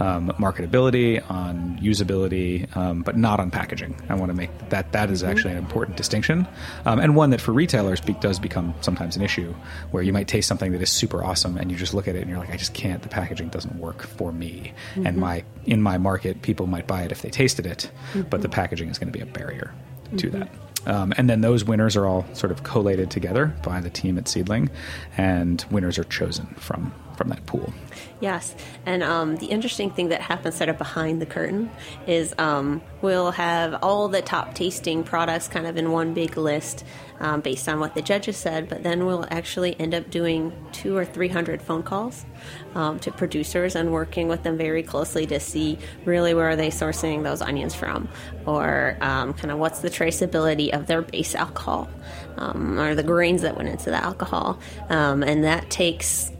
um, 0.00 0.30
marketability, 0.38 1.22
on 1.30 1.78
usability, 1.80 2.74
um, 2.76 3.02
but 3.02 3.16
not 3.16 3.40
on 3.40 3.50
packaging. 3.50 3.94
I 4.08 4.14
want 4.14 4.30
to 4.30 4.36
make 4.36 4.50
that 4.70 4.92
that 4.92 5.10
is 5.10 5.22
actually 5.22 5.52
an 5.52 5.58
important 5.58 5.96
distinction, 5.96 6.46
um, 6.86 6.98
and 6.98 7.16
one 7.16 7.30
that 7.30 7.40
for 7.40 7.52
retailers 7.52 8.00
be, 8.00 8.14
does 8.14 8.38
become 8.38 8.74
sometimes 8.80 9.16
an 9.16 9.22
issue, 9.22 9.54
where 9.90 10.02
you 10.02 10.12
might 10.12 10.28
taste 10.28 10.48
something 10.48 10.72
that 10.72 10.82
is 10.82 10.90
super 10.90 11.22
awesome, 11.22 11.56
and 11.56 11.70
you 11.70 11.76
just 11.76 11.94
look 11.94 12.08
at 12.08 12.16
it 12.16 12.22
and 12.22 12.30
you're 12.30 12.38
like, 12.38 12.50
I 12.50 12.56
just 12.56 12.74
can't. 12.74 13.02
The 13.02 13.08
packaging 13.08 13.48
doesn't 13.48 13.76
work 13.76 14.02
for 14.02 14.32
me, 14.32 14.72
and 14.96 15.16
my 15.16 15.44
in 15.66 15.82
my 15.82 15.98
market, 15.98 16.42
people 16.42 16.66
might 16.66 16.86
buy 16.86 17.02
it 17.02 17.12
if 17.12 17.22
they 17.22 17.30
tasted 17.30 17.66
it, 17.66 17.90
but 18.30 18.42
the 18.42 18.48
packaging 18.48 18.88
is 18.88 18.98
going 18.98 19.12
to 19.12 19.16
be 19.16 19.22
a 19.22 19.26
barrier 19.26 19.74
to 20.16 20.30
that. 20.30 20.50
Um, 20.86 21.12
and 21.18 21.28
then 21.28 21.42
those 21.42 21.62
winners 21.62 21.94
are 21.94 22.06
all 22.06 22.26
sort 22.32 22.50
of 22.52 22.62
collated 22.62 23.10
together 23.10 23.54
by 23.62 23.80
the 23.80 23.90
team 23.90 24.16
at 24.16 24.28
Seedling, 24.28 24.70
and 25.16 25.62
winners 25.70 25.98
are 25.98 26.04
chosen 26.04 26.46
from 26.56 26.94
from 27.16 27.28
that 27.28 27.44
pool. 27.44 27.72
Yes, 28.20 28.54
and 28.84 29.02
um, 29.02 29.36
the 29.36 29.46
interesting 29.46 29.90
thing 29.90 30.10
that 30.10 30.20
happens 30.20 30.56
sort 30.56 30.68
of 30.68 30.76
behind 30.76 31.22
the 31.22 31.26
curtain 31.26 31.70
is 32.06 32.34
um, 32.36 32.82
we'll 33.00 33.30
have 33.30 33.82
all 33.82 34.08
the 34.08 34.20
top 34.20 34.54
tasting 34.54 35.04
products 35.04 35.48
kind 35.48 35.66
of 35.66 35.78
in 35.78 35.90
one 35.90 36.12
big 36.12 36.36
list 36.36 36.84
um, 37.18 37.40
based 37.40 37.66
on 37.66 37.80
what 37.80 37.94
the 37.94 38.02
judges 38.02 38.36
said, 38.36 38.68
but 38.68 38.82
then 38.82 39.06
we'll 39.06 39.26
actually 39.30 39.78
end 39.80 39.94
up 39.94 40.10
doing 40.10 40.52
two 40.72 40.98
or 40.98 41.06
three 41.06 41.28
hundred 41.28 41.62
phone 41.62 41.82
calls 41.82 42.26
um, 42.74 42.98
to 42.98 43.10
producers 43.10 43.74
and 43.74 43.90
working 43.90 44.28
with 44.28 44.42
them 44.42 44.58
very 44.58 44.82
closely 44.82 45.26
to 45.26 45.40
see 45.40 45.78
really 46.04 46.34
where 46.34 46.50
are 46.50 46.56
they 46.56 46.68
sourcing 46.68 47.22
those 47.22 47.40
onions 47.40 47.74
from, 47.74 48.06
or 48.44 48.98
um, 49.00 49.32
kind 49.32 49.50
of 49.50 49.58
what's 49.58 49.78
the 49.80 49.88
traceability 49.90 50.74
of 50.74 50.86
their 50.86 51.00
base 51.00 51.34
alcohol, 51.34 51.88
um, 52.36 52.78
or 52.78 52.94
the 52.94 53.02
grains 53.02 53.40
that 53.40 53.56
went 53.56 53.70
into 53.70 53.86
the 53.86 53.96
alcohol, 53.96 54.58
and 54.90 55.44
that 55.44 55.70
takes 55.70 56.30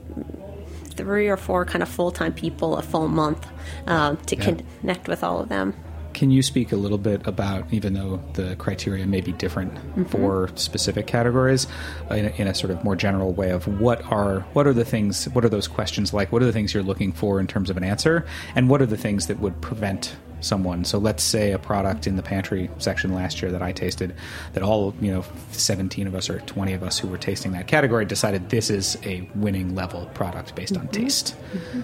three 1.01 1.27
or 1.27 1.37
four 1.37 1.65
kind 1.65 1.81
of 1.83 1.89
full 1.89 2.11
time 2.11 2.33
people 2.33 2.77
a 2.77 2.81
full 2.81 3.07
month 3.07 3.47
um, 3.87 4.17
to 4.27 4.35
Yeah. 4.35 4.55
connect 4.79 5.07
with 5.07 5.23
all 5.23 5.39
of 5.39 5.49
them. 5.49 5.73
Can 6.13 6.29
you 6.29 6.41
speak 6.43 6.73
a 6.73 6.75
little 6.75 6.97
bit 6.97 7.25
about, 7.25 7.65
even 7.71 7.93
though 7.93 8.19
the 8.33 8.57
criteria 8.57 9.07
may 9.07 9.21
be 9.21 9.31
different 9.31 9.71
for 10.09 10.49
specific 10.55 11.07
categories, 11.07 11.67
uh, 12.09 12.15
in 12.15 12.25
a, 12.25 12.29
in 12.41 12.47
a 12.47 12.53
sort 12.53 12.69
of 12.71 12.83
more 12.83 12.97
general 12.97 13.31
way 13.31 13.49
of 13.51 13.65
what 13.79 14.03
are 14.11 14.41
what 14.51 14.67
are 14.67 14.73
the 14.73 14.83
things, 14.83 15.29
what 15.29 15.45
are 15.45 15.49
those 15.49 15.69
questions 15.69 16.13
like? 16.13 16.29
What 16.33 16.41
are 16.41 16.45
the 16.45 16.51
things 16.51 16.73
you're 16.73 16.83
looking 16.83 17.13
for 17.13 17.39
in 17.39 17.47
terms 17.47 17.69
of 17.69 17.77
an 17.77 17.85
answer, 17.85 18.25
and 18.55 18.67
what 18.69 18.81
are 18.81 18.85
the 18.85 18.97
things 18.97 19.27
that 19.27 19.39
would 19.39 19.61
prevent 19.61 20.13
someone? 20.41 20.83
So 20.83 20.97
let's 20.97 21.23
say 21.23 21.51
a 21.51 21.59
product 21.59 22.07
in 22.07 22.15
the 22.15 22.23
pantry 22.23 22.69
section 22.77 23.13
last 23.13 23.41
year 23.41 23.51
that 23.51 23.61
I 23.61 23.71
tasted, 23.71 24.15
that 24.53 24.63
all 24.63 24.93
you 24.99 25.11
know, 25.11 25.23
17 25.51 26.07
of 26.07 26.15
us 26.15 26.29
or 26.29 26.39
20 26.39 26.73
of 26.73 26.83
us 26.83 26.99
who 26.99 27.07
were 27.07 27.17
tasting 27.17 27.53
that 27.53 27.67
category 27.67 28.05
decided 28.05 28.49
this 28.49 28.69
is 28.69 28.97
a 29.03 29.29
winning 29.35 29.75
level 29.75 30.05
product 30.13 30.55
based 30.55 30.75
on 30.75 30.87
mm-hmm. 30.87 31.03
taste. 31.03 31.35
Mm-hmm. 31.53 31.81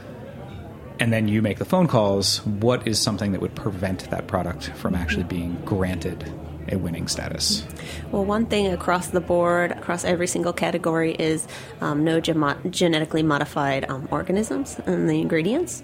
And 0.99 1.13
then 1.13 1.27
you 1.27 1.41
make 1.41 1.59
the 1.59 1.65
phone 1.65 1.87
calls, 1.87 2.43
what 2.45 2.87
is 2.87 2.99
something 2.99 3.31
that 3.31 3.41
would 3.41 3.55
prevent 3.55 4.09
that 4.09 4.27
product 4.27 4.69
from 4.71 4.95
actually 4.95 5.25
being 5.25 5.55
granted 5.63 6.31
a 6.71 6.77
winning 6.77 7.07
status? 7.07 7.63
Well, 8.11 8.25
one 8.25 8.45
thing 8.45 8.67
across 8.71 9.07
the 9.07 9.21
board, 9.21 9.71
across 9.71 10.03
every 10.03 10.27
single 10.27 10.53
category, 10.53 11.13
is 11.13 11.47
um, 11.81 12.03
no 12.03 12.19
genetically 12.19 13.23
modified 13.23 13.89
um, 13.89 14.07
organisms 14.11 14.79
in 14.85 15.07
the 15.07 15.19
ingredients. 15.21 15.83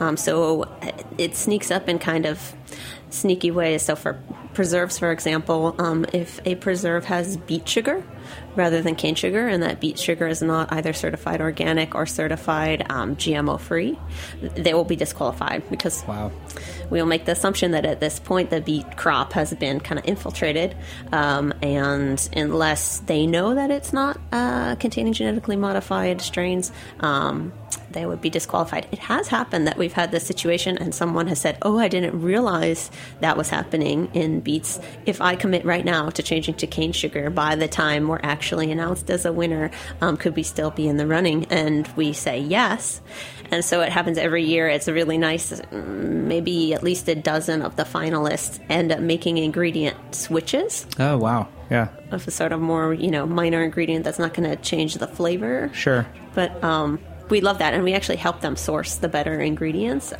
Um, 0.00 0.16
so 0.16 0.64
it- 0.82 1.04
it 1.18 1.36
sneaks 1.36 1.70
up 1.70 1.88
in 1.88 1.98
kind 1.98 2.26
of 2.26 2.54
sneaky 3.10 3.50
ways. 3.50 3.82
So 3.82 3.94
for 3.96 4.18
preserves, 4.54 4.98
for 4.98 5.10
example, 5.12 5.74
um, 5.78 6.04
if 6.12 6.40
a 6.46 6.54
preserve 6.56 7.04
has 7.06 7.36
beet 7.36 7.68
sugar 7.68 8.02
rather 8.56 8.82
than 8.82 8.94
cane 8.94 9.14
sugar, 9.14 9.48
and 9.48 9.62
that 9.62 9.80
beet 9.80 9.98
sugar 9.98 10.26
is 10.26 10.42
not 10.42 10.72
either 10.72 10.92
certified 10.92 11.40
organic 11.40 11.94
or 11.94 12.06
certified 12.06 12.84
um, 12.90 13.16
GMO 13.16 13.58
free, 13.58 13.98
they 14.40 14.74
will 14.74 14.84
be 14.84 14.96
disqualified 14.96 15.68
because 15.70 16.04
Wow. 16.06 16.30
we'll 16.90 17.06
make 17.06 17.24
the 17.24 17.32
assumption 17.32 17.70
that 17.72 17.84
at 17.84 18.00
this 18.00 18.18
point 18.18 18.50
the 18.50 18.60
beet 18.60 18.96
crop 18.96 19.32
has 19.32 19.54
been 19.54 19.80
kind 19.80 19.98
of 19.98 20.04
infiltrated, 20.06 20.76
um, 21.12 21.52
and 21.62 22.28
unless 22.36 22.98
they 23.00 23.26
know 23.26 23.54
that 23.54 23.70
it's 23.70 23.92
not 23.92 24.18
uh, 24.32 24.74
containing 24.76 25.12
genetically 25.12 25.56
modified 25.56 26.20
strains, 26.20 26.72
um, 27.00 27.52
they 27.92 28.06
would 28.06 28.20
be 28.20 28.30
disqualified. 28.30 28.86
It 28.92 28.98
has 29.00 29.28
happened 29.28 29.66
that 29.66 29.78
we've 29.78 29.92
had 29.92 30.10
this 30.10 30.26
situation, 30.26 30.78
and 30.78 30.94
someone 30.94 31.26
has 31.28 31.40
said, 31.40 31.58
"Oh, 31.62 31.78
I 31.78 31.88
didn't 31.88 32.20
realize 32.20 32.90
that 33.20 33.36
was 33.36 33.48
happening 33.50 34.08
in 34.14 34.40
beets. 34.40 34.80
If 35.06 35.20
I 35.20 35.36
commit 35.36 35.64
right 35.64 35.84
now 35.84 36.10
to 36.10 36.22
changing 36.22 36.54
to 36.56 36.66
cane 36.66 36.92
sugar, 36.92 37.30
by 37.30 37.56
the 37.56 37.68
time 37.68 38.08
we're 38.08 38.20
actually 38.22 38.70
announced 38.72 39.10
as 39.10 39.24
a 39.24 39.32
winner, 39.32 39.70
um, 40.00 40.16
could 40.16 40.36
we 40.36 40.42
still 40.42 40.70
be 40.70 40.88
in 40.88 40.96
the 40.96 41.06
running?" 41.06 41.46
And 41.50 41.88
we 41.96 42.12
say 42.12 42.38
yes. 42.40 43.00
And 43.50 43.62
so 43.64 43.82
it 43.82 43.90
happens 43.92 44.16
every 44.16 44.44
year. 44.44 44.66
It's 44.68 44.88
a 44.88 44.94
really 44.94 45.18
nice. 45.18 45.52
mm, 45.52 46.22
Maybe 46.32 46.72
at 46.72 46.82
least 46.82 47.08
a 47.08 47.14
dozen 47.14 47.60
of 47.60 47.76
the 47.76 47.82
finalists 47.82 48.58
end 48.70 48.90
up 48.90 49.00
making 49.00 49.36
ingredient 49.36 49.96
switches 50.14 50.86
Oh, 50.98 51.18
wow. 51.18 51.48
Yeah. 51.70 51.88
of 52.10 52.26
a 52.26 52.30
sort 52.30 52.52
of 52.52 52.60
more, 52.60 52.94
you 52.94 53.10
know, 53.10 53.26
minor 53.26 53.62
ingredient 53.62 54.04
that's 54.04 54.18
not 54.18 54.32
going 54.32 54.48
to 54.48 54.56
change 54.56 54.94
the 54.94 55.06
flavor. 55.06 55.70
Sure. 55.74 56.06
But 56.34 56.62
um, 56.64 56.98
we 57.32 57.40
love 57.40 57.58
that, 57.58 57.74
and 57.74 57.82
we 57.82 57.94
actually 57.94 58.16
help 58.16 58.40
them 58.42 58.54
source 58.54 58.96
the 58.96 59.08
better 59.08 59.40
ingredients 59.40 60.12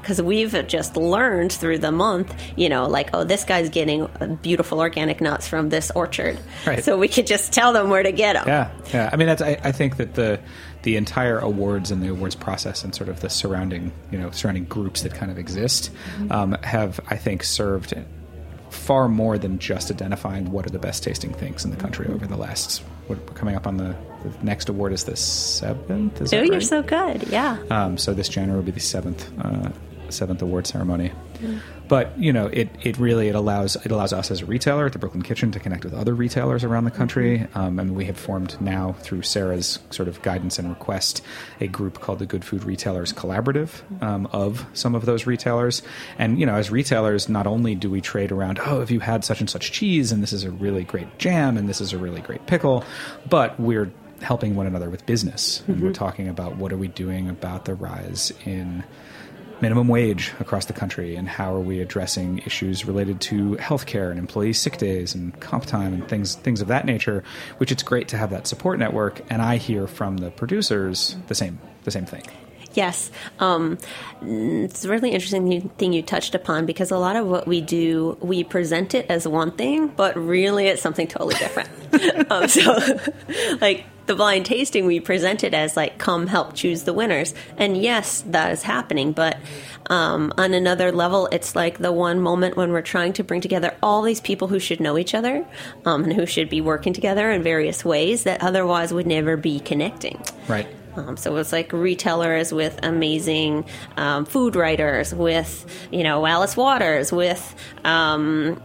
because 0.00 0.20
we've 0.20 0.66
just 0.66 0.96
learned 0.96 1.52
through 1.52 1.78
the 1.78 1.92
month, 1.92 2.34
you 2.56 2.68
know, 2.68 2.86
like 2.88 3.10
oh, 3.12 3.22
this 3.22 3.44
guy's 3.44 3.68
getting 3.68 4.08
beautiful 4.42 4.80
organic 4.80 5.20
nuts 5.20 5.46
from 5.46 5.68
this 5.68 5.92
orchard, 5.94 6.38
Right. 6.66 6.82
so 6.82 6.98
we 6.98 7.06
could 7.08 7.26
just 7.26 7.52
tell 7.52 7.72
them 7.72 7.90
where 7.90 8.02
to 8.02 8.10
get 8.12 8.32
them. 8.32 8.48
Yeah. 8.48 8.70
Yeah. 8.92 9.10
I 9.12 9.16
mean, 9.16 9.28
that's, 9.28 9.42
I, 9.42 9.60
I 9.62 9.72
think 9.72 9.98
that 9.98 10.14
the 10.14 10.40
the 10.82 10.96
entire 10.96 11.38
awards 11.38 11.90
and 11.90 12.02
the 12.02 12.08
awards 12.08 12.34
process 12.34 12.82
and 12.84 12.94
sort 12.94 13.08
of 13.10 13.20
the 13.20 13.28
surrounding, 13.28 13.92
you 14.10 14.18
know, 14.18 14.30
surrounding 14.30 14.64
groups 14.64 15.02
that 15.02 15.12
kind 15.12 15.30
of 15.30 15.36
exist 15.38 15.90
um, 16.30 16.52
have, 16.62 16.98
I 17.08 17.16
think, 17.16 17.42
served 17.42 17.92
far 18.88 19.06
more 19.06 19.36
than 19.36 19.58
just 19.58 19.90
identifying 19.90 20.50
what 20.50 20.64
are 20.64 20.70
the 20.70 20.78
best 20.78 21.02
tasting 21.02 21.30
things 21.34 21.62
in 21.62 21.70
the 21.70 21.76
country 21.76 22.06
over 22.08 22.26
the 22.26 22.38
last. 22.38 22.80
What, 23.06 23.18
we're 23.18 23.34
coming 23.34 23.54
up 23.54 23.66
on 23.66 23.76
the, 23.76 23.94
the 24.24 24.32
next 24.42 24.70
award 24.70 24.94
is 24.94 25.04
the 25.04 25.14
seventh. 25.14 26.22
Is 26.22 26.32
Oh, 26.32 26.40
that 26.40 26.46
you're 26.46 26.62
so 26.62 26.82
good. 26.82 27.24
Yeah. 27.28 27.58
Um, 27.68 27.98
so 27.98 28.14
this 28.14 28.30
January 28.30 28.58
will 28.58 28.64
be 28.64 28.70
the 28.72 28.80
seventh 28.80 29.30
uh, 29.44 29.68
seventh 30.12 30.42
award 30.42 30.66
ceremony. 30.66 31.12
But 31.88 32.18
you 32.18 32.32
know, 32.32 32.48
it, 32.48 32.68
it 32.82 32.98
really 32.98 33.28
it 33.28 33.34
allows 33.34 33.76
it 33.76 33.90
allows 33.90 34.12
us 34.12 34.30
as 34.30 34.42
a 34.42 34.46
retailer 34.46 34.86
at 34.86 34.92
the 34.92 34.98
Brooklyn 34.98 35.22
Kitchen 35.22 35.50
to 35.52 35.58
connect 35.58 35.84
with 35.84 35.94
other 35.94 36.14
retailers 36.14 36.62
around 36.62 36.84
the 36.84 36.90
country. 36.90 37.46
Um, 37.54 37.78
and 37.78 37.96
we 37.96 38.04
have 38.04 38.18
formed 38.18 38.60
now 38.60 38.92
through 39.00 39.22
Sarah's 39.22 39.78
sort 39.90 40.08
of 40.08 40.20
guidance 40.22 40.58
and 40.58 40.68
request 40.68 41.22
a 41.60 41.66
group 41.66 42.00
called 42.00 42.18
the 42.18 42.26
Good 42.26 42.44
Food 42.44 42.64
Retailers 42.64 43.12
Collaborative 43.12 43.80
um, 44.02 44.28
of 44.32 44.66
some 44.74 44.94
of 44.94 45.06
those 45.06 45.26
retailers. 45.26 45.82
And 46.18 46.38
you 46.38 46.44
know, 46.44 46.56
as 46.56 46.70
retailers, 46.70 47.28
not 47.28 47.46
only 47.46 47.74
do 47.74 47.90
we 47.90 48.00
trade 48.00 48.32
around, 48.32 48.58
oh, 48.58 48.80
have 48.80 48.90
you 48.90 49.00
had 49.00 49.24
such 49.24 49.40
and 49.40 49.48
such 49.48 49.72
cheese, 49.72 50.12
and 50.12 50.22
this 50.22 50.32
is 50.32 50.44
a 50.44 50.50
really 50.50 50.84
great 50.84 51.18
jam, 51.18 51.56
and 51.56 51.68
this 51.68 51.80
is 51.80 51.92
a 51.94 51.98
really 51.98 52.20
great 52.20 52.44
pickle, 52.46 52.84
but 53.28 53.58
we're 53.58 53.90
helping 54.20 54.56
one 54.56 54.66
another 54.66 54.90
with 54.90 55.06
business, 55.06 55.62
and 55.68 55.80
we're 55.80 55.92
talking 55.92 56.28
about 56.28 56.56
what 56.56 56.72
are 56.72 56.76
we 56.76 56.88
doing 56.88 57.28
about 57.28 57.64
the 57.64 57.74
rise 57.74 58.32
in 58.44 58.82
minimum 59.60 59.88
wage 59.88 60.32
across 60.40 60.66
the 60.66 60.72
country 60.72 61.16
and 61.16 61.28
how 61.28 61.54
are 61.54 61.60
we 61.60 61.80
addressing 61.80 62.38
issues 62.38 62.84
related 62.84 63.20
to 63.20 63.56
healthcare 63.56 64.10
and 64.10 64.18
employee 64.18 64.52
sick 64.52 64.78
days 64.78 65.14
and 65.14 65.38
comp 65.40 65.66
time 65.66 65.92
and 65.92 66.08
things 66.08 66.34
things 66.36 66.60
of 66.60 66.68
that 66.68 66.84
nature 66.84 67.24
which 67.58 67.72
it's 67.72 67.82
great 67.82 68.08
to 68.08 68.16
have 68.16 68.30
that 68.30 68.46
support 68.46 68.78
network 68.78 69.20
and 69.30 69.42
I 69.42 69.56
hear 69.56 69.86
from 69.86 70.18
the 70.18 70.30
producers 70.30 71.16
the 71.26 71.34
same 71.34 71.58
the 71.84 71.90
same 71.90 72.06
thing 72.06 72.22
Yes. 72.74 73.10
Um, 73.40 73.78
it's 74.22 74.84
a 74.84 74.88
really 74.88 75.10
interesting 75.10 75.68
thing 75.70 75.92
you 75.92 76.02
touched 76.02 76.34
upon 76.34 76.66
because 76.66 76.90
a 76.90 76.98
lot 76.98 77.16
of 77.16 77.26
what 77.26 77.46
we 77.48 77.60
do, 77.60 78.16
we 78.20 78.44
present 78.44 78.94
it 78.94 79.06
as 79.08 79.26
one 79.26 79.52
thing, 79.52 79.88
but 79.88 80.16
really 80.16 80.66
it's 80.66 80.82
something 80.82 81.08
totally 81.08 81.34
different. 81.36 81.68
um, 82.30 82.46
so, 82.46 82.78
like 83.60 83.84
the 84.08 84.16
blind 84.16 84.46
tasting, 84.46 84.86
we 84.86 84.98
present 84.98 85.44
it 85.44 85.54
as 85.54 85.76
like, 85.76 85.98
come 85.98 86.26
help 86.26 86.54
choose 86.54 86.82
the 86.82 86.92
winners. 86.92 87.34
And 87.56 87.76
yes, 87.76 88.22
that 88.28 88.52
is 88.52 88.62
happening. 88.62 89.12
But 89.12 89.36
um, 89.88 90.32
on 90.36 90.54
another 90.54 90.90
level, 90.90 91.28
it's 91.30 91.54
like 91.54 91.78
the 91.78 91.92
one 91.92 92.20
moment 92.20 92.56
when 92.56 92.72
we're 92.72 92.82
trying 92.82 93.12
to 93.14 93.24
bring 93.24 93.40
together 93.40 93.76
all 93.82 94.02
these 94.02 94.20
people 94.20 94.48
who 94.48 94.58
should 94.58 94.80
know 94.80 94.98
each 94.98 95.14
other 95.14 95.46
um, 95.84 96.04
and 96.04 96.12
who 96.12 96.26
should 96.26 96.50
be 96.50 96.60
working 96.60 96.92
together 96.92 97.30
in 97.30 97.42
various 97.42 97.84
ways 97.84 98.24
that 98.24 98.42
otherwise 98.42 98.92
would 98.92 99.06
never 99.06 99.36
be 99.36 99.60
connecting. 99.60 100.20
right 100.48 100.66
Um, 100.96 101.16
so 101.16 101.36
it's 101.36 101.52
like 101.52 101.72
retailers 101.72 102.52
with 102.52 102.80
amazing 102.82 103.66
um, 103.96 104.24
food 104.24 104.56
writers, 104.56 105.14
with 105.14 105.66
you 105.92 106.02
know 106.02 106.26
Alice 106.26 106.56
Waters, 106.56 107.12
with 107.12 107.54
um, 107.84 108.60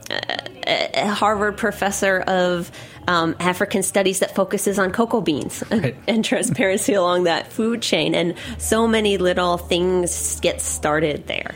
a, 0.65 0.89
a 0.95 1.07
Harvard 1.07 1.57
professor 1.57 2.19
of 2.21 2.71
um, 3.07 3.35
African 3.39 3.83
studies 3.83 4.19
that 4.19 4.33
focuses 4.35 4.79
on 4.79 4.91
cocoa 4.91 5.21
beans 5.21 5.63
and, 5.69 5.83
Right. 5.83 5.95
and 6.07 6.23
transparency 6.25 6.93
along 6.93 7.23
that 7.25 7.51
food 7.51 7.81
chain, 7.81 8.15
and 8.15 8.35
so 8.57 8.87
many 8.87 9.17
little 9.17 9.57
things 9.57 10.39
get 10.41 10.61
started 10.61 11.27
there. 11.27 11.53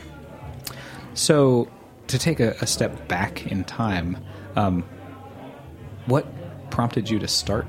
so 1.13 1.67
to 2.07 2.17
take 2.17 2.39
a, 2.39 2.51
a 2.61 2.67
step 2.67 3.07
back 3.07 3.45
in 3.51 3.63
time 3.65 4.17
um, 4.55 4.83
what 6.05 6.25
prompted 6.71 7.09
you 7.09 7.19
to 7.19 7.27
start 7.27 7.67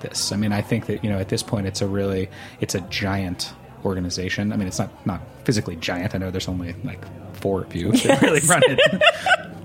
this? 0.00 0.32
I 0.32 0.36
mean 0.36 0.52
i 0.52 0.60
think 0.60 0.86
that 0.86 1.02
you 1.04 1.10
know 1.10 1.18
at 1.18 1.28
this 1.28 1.42
point 1.42 1.66
it's 1.66 1.80
a 1.80 1.86
really 1.86 2.28
it's 2.60 2.74
a 2.74 2.80
giant 2.82 3.52
organization. 3.84 4.52
I 4.52 4.56
mean 4.56 4.66
it's 4.68 4.78
not 4.78 4.90
not 5.06 5.20
physically 5.44 5.76
giant. 5.76 6.14
I 6.14 6.18
know 6.18 6.30
there's 6.30 6.48
only 6.48 6.74
like 6.84 7.04
four 7.36 7.62
of 7.62 7.74
you 7.74 7.92
that 7.92 8.20
really 8.26 8.40
run 8.40 8.62
it 8.66 8.78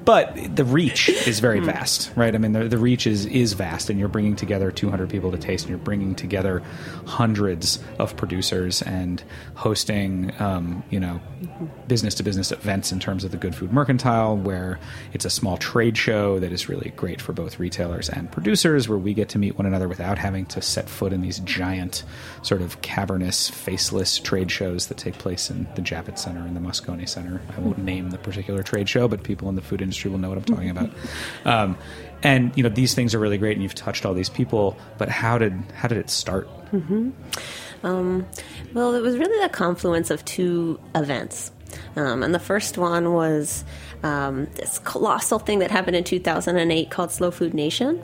but 0.05 0.55
the 0.55 0.65
reach 0.65 1.09
is 1.09 1.39
very 1.39 1.59
vast, 1.59 2.11
right? 2.15 2.33
I 2.35 2.37
mean, 2.37 2.51
the, 2.51 2.67
the 2.67 2.77
reach 2.77 3.07
is 3.07 3.25
is 3.25 3.53
vast, 3.53 3.89
and 3.89 3.99
you're 3.99 4.09
bringing 4.09 4.35
together 4.35 4.71
200 4.71 5.09
people 5.09 5.31
to 5.31 5.37
taste, 5.37 5.65
and 5.65 5.69
you're 5.69 5.77
bringing 5.77 6.15
together 6.15 6.61
hundreds 7.05 7.79
of 7.99 8.15
producers 8.17 8.81
and 8.81 9.23
hosting, 9.55 10.33
um, 10.39 10.83
you 10.89 10.99
know, 10.99 11.21
business 11.87 12.15
to 12.15 12.23
business 12.23 12.51
events 12.51 12.91
in 12.91 12.99
terms 12.99 13.23
of 13.23 13.31
the 13.31 13.37
Good 13.37 13.55
Food 13.55 13.71
Mercantile, 13.71 14.35
where 14.35 14.79
it's 15.13 15.25
a 15.25 15.29
small 15.29 15.57
trade 15.57 15.97
show 15.97 16.39
that 16.39 16.51
is 16.51 16.67
really 16.67 16.91
great 16.95 17.21
for 17.21 17.31
both 17.31 17.59
retailers 17.59 18.09
and 18.09 18.31
producers, 18.31 18.89
where 18.89 18.97
we 18.97 19.13
get 19.13 19.29
to 19.29 19.39
meet 19.39 19.57
one 19.57 19.65
another 19.65 19.87
without 19.87 20.17
having 20.17 20.45
to 20.47 20.61
set 20.61 20.89
foot 20.89 21.13
in 21.13 21.21
these 21.21 21.39
giant, 21.39 22.03
sort 22.41 22.61
of 22.61 22.81
cavernous, 22.81 23.49
faceless 23.49 24.19
trade 24.19 24.51
shows 24.51 24.87
that 24.87 24.97
take 24.97 25.17
place 25.17 25.49
in 25.49 25.67
the 25.75 25.81
Javits 25.81 26.19
Center 26.19 26.41
and 26.41 26.55
the 26.55 26.61
Moscone 26.61 27.07
Center. 27.07 27.41
I 27.55 27.59
won't 27.61 27.77
name 27.77 28.09
the 28.09 28.17
particular 28.17 28.63
trade 28.63 28.89
show, 28.89 29.07
but 29.07 29.23
people 29.23 29.47
in 29.49 29.55
the 29.55 29.61
food 29.61 29.81
industry 29.81 29.92
will 30.11 30.17
know 30.17 30.29
what 30.29 30.37
I'm 30.37 30.43
talking 30.43 30.69
about. 30.69 30.89
Um, 31.45 31.77
and 32.23 32.55
you 32.55 32.63
know, 32.63 32.69
these 32.69 32.93
things 32.93 33.13
are 33.13 33.19
really 33.19 33.37
great, 33.37 33.53
and 33.53 33.61
you've 33.63 33.75
touched 33.75 34.05
all 34.05 34.13
these 34.13 34.29
people. 34.29 34.77
But 34.97 35.09
how 35.09 35.37
did 35.37 35.53
how 35.75 35.87
did 35.87 35.97
it 35.97 36.09
start? 36.09 36.47
Well, 38.73 38.95
it 38.95 39.01
was 39.01 39.17
really 39.17 39.41
the 39.43 39.49
confluence 39.49 40.09
of 40.09 40.23
two 40.25 40.79
events. 40.95 41.51
Um, 41.95 42.23
and 42.23 42.33
the 42.33 42.39
first 42.39 42.77
one 42.77 43.13
was 43.13 43.63
um, 44.03 44.47
this 44.55 44.79
colossal 44.79 45.39
thing 45.39 45.59
that 45.59 45.71
happened 45.71 45.95
in 45.95 46.03
2008 46.03 46.89
called 46.89 47.11
Slow 47.11 47.31
Food 47.31 47.53
Nation. 47.53 48.01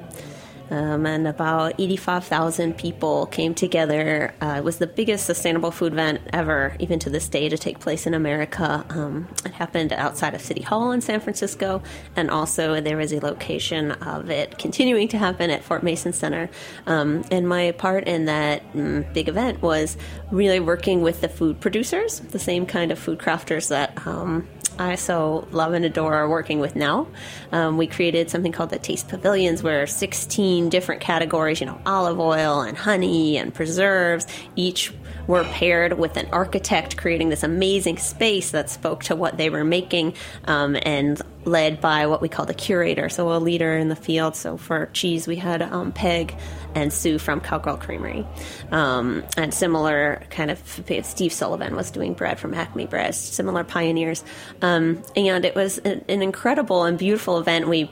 Um, 0.69 1.05
and 1.05 1.27
about 1.27 1.79
85,000 1.79 2.77
people 2.77 3.25
came 3.27 3.53
together. 3.53 4.33
Uh, 4.41 4.55
it 4.57 4.63
was 4.63 4.77
the 4.77 4.87
biggest 4.87 5.25
sustainable 5.25 5.71
food 5.71 5.93
event 5.93 6.21
ever, 6.33 6.75
even 6.79 6.99
to 6.99 7.09
this 7.09 7.27
day, 7.27 7.49
to 7.49 7.57
take 7.57 7.79
place 7.79 8.05
in 8.05 8.13
America. 8.13 8.85
Um, 8.89 9.27
it 9.45 9.51
happened 9.53 9.93
outside 9.93 10.33
of 10.33 10.41
City 10.41 10.61
Hall 10.61 10.91
in 10.91 11.01
San 11.01 11.19
Francisco, 11.19 11.81
and 12.15 12.29
also 12.29 12.81
there 12.81 12.97
was 12.97 13.11
a 13.13 13.19
location 13.19 13.91
of 13.91 14.29
it 14.29 14.57
continuing 14.57 15.07
to 15.09 15.17
happen 15.17 15.49
at 15.49 15.63
Fort 15.63 15.83
Mason 15.83 16.13
Center. 16.13 16.49
Um, 16.85 17.23
and 17.31 17.47
my 17.47 17.71
part 17.71 18.07
in 18.07 18.25
that 18.25 18.61
mm, 18.73 19.11
big 19.13 19.27
event 19.27 19.61
was 19.61 19.97
really 20.31 20.59
working 20.59 21.01
with 21.01 21.21
the 21.21 21.29
food 21.29 21.59
producers, 21.59 22.19
the 22.19 22.39
same 22.39 22.65
kind 22.65 22.91
of 22.91 22.99
food 22.99 23.19
crafters 23.19 23.69
that 23.69 24.05
um, 24.05 24.47
I 24.79 24.95
so 24.95 25.45
love 25.51 25.73
and 25.73 25.83
adore 25.83 26.15
are 26.15 26.29
working 26.29 26.59
with 26.59 26.75
now. 26.75 27.07
Um, 27.51 27.77
we 27.77 27.85
created 27.85 28.29
something 28.29 28.53
called 28.53 28.69
the 28.69 28.79
Taste 28.79 29.09
Pavilions, 29.09 29.61
where 29.61 29.85
16 29.85 30.69
different 30.69 31.01
categories, 31.01 31.59
you 31.59 31.65
know, 31.65 31.79
olive 31.85 32.19
oil 32.19 32.61
and 32.61 32.77
honey 32.77 33.37
and 33.37 33.53
preserves, 33.53 34.25
each 34.55 34.93
were 35.27 35.43
paired 35.43 35.99
with 35.99 36.17
an 36.17 36.27
architect 36.31 36.97
creating 36.97 37.29
this 37.29 37.43
amazing 37.43 37.97
space 37.97 38.51
that 38.51 38.69
spoke 38.69 39.03
to 39.03 39.15
what 39.15 39.37
they 39.37 39.49
were 39.49 39.63
making 39.63 40.13
um, 40.45 40.75
and 40.83 41.21
led 41.45 41.81
by 41.81 42.07
what 42.07 42.21
we 42.21 42.29
call 42.29 42.45
the 42.45 42.53
curator, 42.53 43.09
so 43.09 43.31
a 43.31 43.37
leader 43.37 43.75
in 43.75 43.89
the 43.89 43.95
field. 43.95 44.35
So 44.35 44.57
for 44.57 44.87
cheese, 44.87 45.27
we 45.27 45.35
had 45.35 45.61
um, 45.61 45.91
Peg 45.91 46.35
and 46.75 46.91
Sue 46.93 47.17
from 47.17 47.41
Cowgirl 47.41 47.77
Creamery. 47.77 48.25
Um, 48.71 49.23
and 49.37 49.53
similar 49.53 50.23
kind 50.29 50.51
of, 50.51 50.61
Steve 51.03 51.33
Sullivan 51.33 51.75
was 51.75 51.91
doing 51.91 52.13
bread 52.13 52.39
from 52.39 52.53
Acme 52.53 52.85
Bread, 52.85 53.15
similar 53.15 53.63
pioneers. 53.63 54.23
Um, 54.61 55.03
and 55.15 55.45
it 55.45 55.55
was 55.55 55.77
an, 55.79 56.05
an 56.07 56.21
incredible 56.21 56.83
and 56.83 56.97
beautiful 56.97 57.39
event. 57.39 57.67
We 57.67 57.91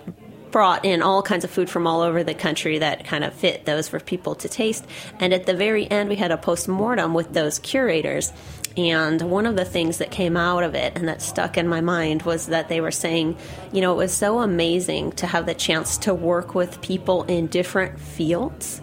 brought 0.58 0.86
in 0.86 1.04
all 1.04 1.22
kinds 1.22 1.44
of 1.44 1.52
food 1.52 1.70
from 1.70 1.86
all 1.86 2.02
over 2.02 2.24
the 2.24 2.34
country 2.34 2.80
that 2.80 3.06
kind 3.06 3.24
of 3.24 3.32
fit 3.32 3.64
those 3.66 3.88
for 3.88 4.00
people 4.00 4.34
to 4.34 4.50
taste. 4.50 4.84
And 5.20 5.32
at 5.32 5.46
the 5.46 5.54
very 5.54 5.86
end, 5.92 6.10
we 6.10 6.16
had 6.16 6.32
a 6.32 6.38
post 6.38 6.68
mortem 6.68 7.14
with 7.14 7.32
those 7.32 7.60
curators. 7.60 8.34
And 8.76 9.22
one 9.22 9.46
of 9.46 9.56
the 9.56 9.66
things 9.66 10.00
that 10.00 10.10
came 10.10 10.36
out 10.36 10.64
of 10.64 10.74
it 10.74 10.94
and 10.96 11.08
that 11.10 11.22
stuck 11.22 11.60
in 11.60 11.68
my 11.68 11.82
mind 11.82 12.24
was 12.24 12.48
that 12.48 12.70
they 12.70 12.82
were 12.82 12.90
saying, 12.90 13.38
you 13.72 13.82
know, 13.82 13.94
it 13.94 13.98
was 13.98 14.12
so 14.12 14.40
amazing 14.40 15.12
to 15.12 15.28
have 15.28 15.46
the 15.46 15.54
chance 15.54 15.96
to 16.00 16.16
work 16.16 16.56
with 16.56 16.82
people 16.82 17.22
in 17.26 17.46
different 17.46 18.00
fields. 18.00 18.82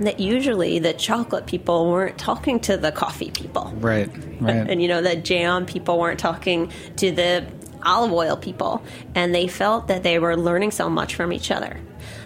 That 0.00 0.18
usually 0.18 0.78
the 0.78 0.94
chocolate 0.94 1.44
people 1.44 1.90
weren't 1.90 2.16
talking 2.16 2.58
to 2.60 2.78
the 2.78 2.90
coffee 2.90 3.30
people. 3.30 3.70
Right, 3.76 4.08
right. 4.40 4.56
And, 4.56 4.70
and 4.70 4.82
you 4.82 4.88
know, 4.88 5.02
the 5.02 5.16
jam 5.16 5.66
people 5.66 5.98
weren't 5.98 6.18
talking 6.18 6.72
to 6.96 7.10
the 7.12 7.46
olive 7.84 8.12
oil 8.12 8.36
people, 8.36 8.82
and 9.14 9.34
they 9.34 9.46
felt 9.46 9.88
that 9.88 10.02
they 10.02 10.18
were 10.18 10.36
learning 10.36 10.70
so 10.70 10.88
much 10.88 11.14
from 11.14 11.32
each 11.32 11.50
other 11.50 11.78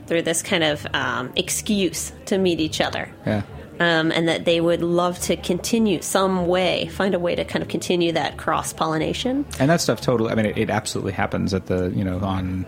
through 0.06 0.22
this 0.22 0.42
kind 0.42 0.64
of 0.64 0.86
um, 0.94 1.32
excuse 1.36 2.12
to 2.26 2.38
meet 2.38 2.60
each 2.60 2.80
other. 2.80 3.12
Yeah. 3.26 3.42
Um, 3.78 4.10
and 4.10 4.26
that 4.28 4.46
they 4.46 4.58
would 4.58 4.82
love 4.82 5.18
to 5.22 5.36
continue 5.36 6.00
some 6.00 6.46
way, 6.46 6.86
find 6.86 7.14
a 7.14 7.18
way 7.18 7.34
to 7.34 7.44
kind 7.44 7.62
of 7.62 7.68
continue 7.68 8.12
that 8.12 8.38
cross 8.38 8.72
pollination. 8.72 9.44
And 9.58 9.68
that 9.68 9.82
stuff 9.82 10.00
totally. 10.00 10.32
I 10.32 10.34
mean, 10.34 10.46
it, 10.46 10.56
it, 10.56 10.70
absolutely 10.70 11.12
happens 11.12 11.52
at 11.52 11.66
the 11.66 11.90
you 11.90 12.02
know 12.02 12.18
on 12.20 12.66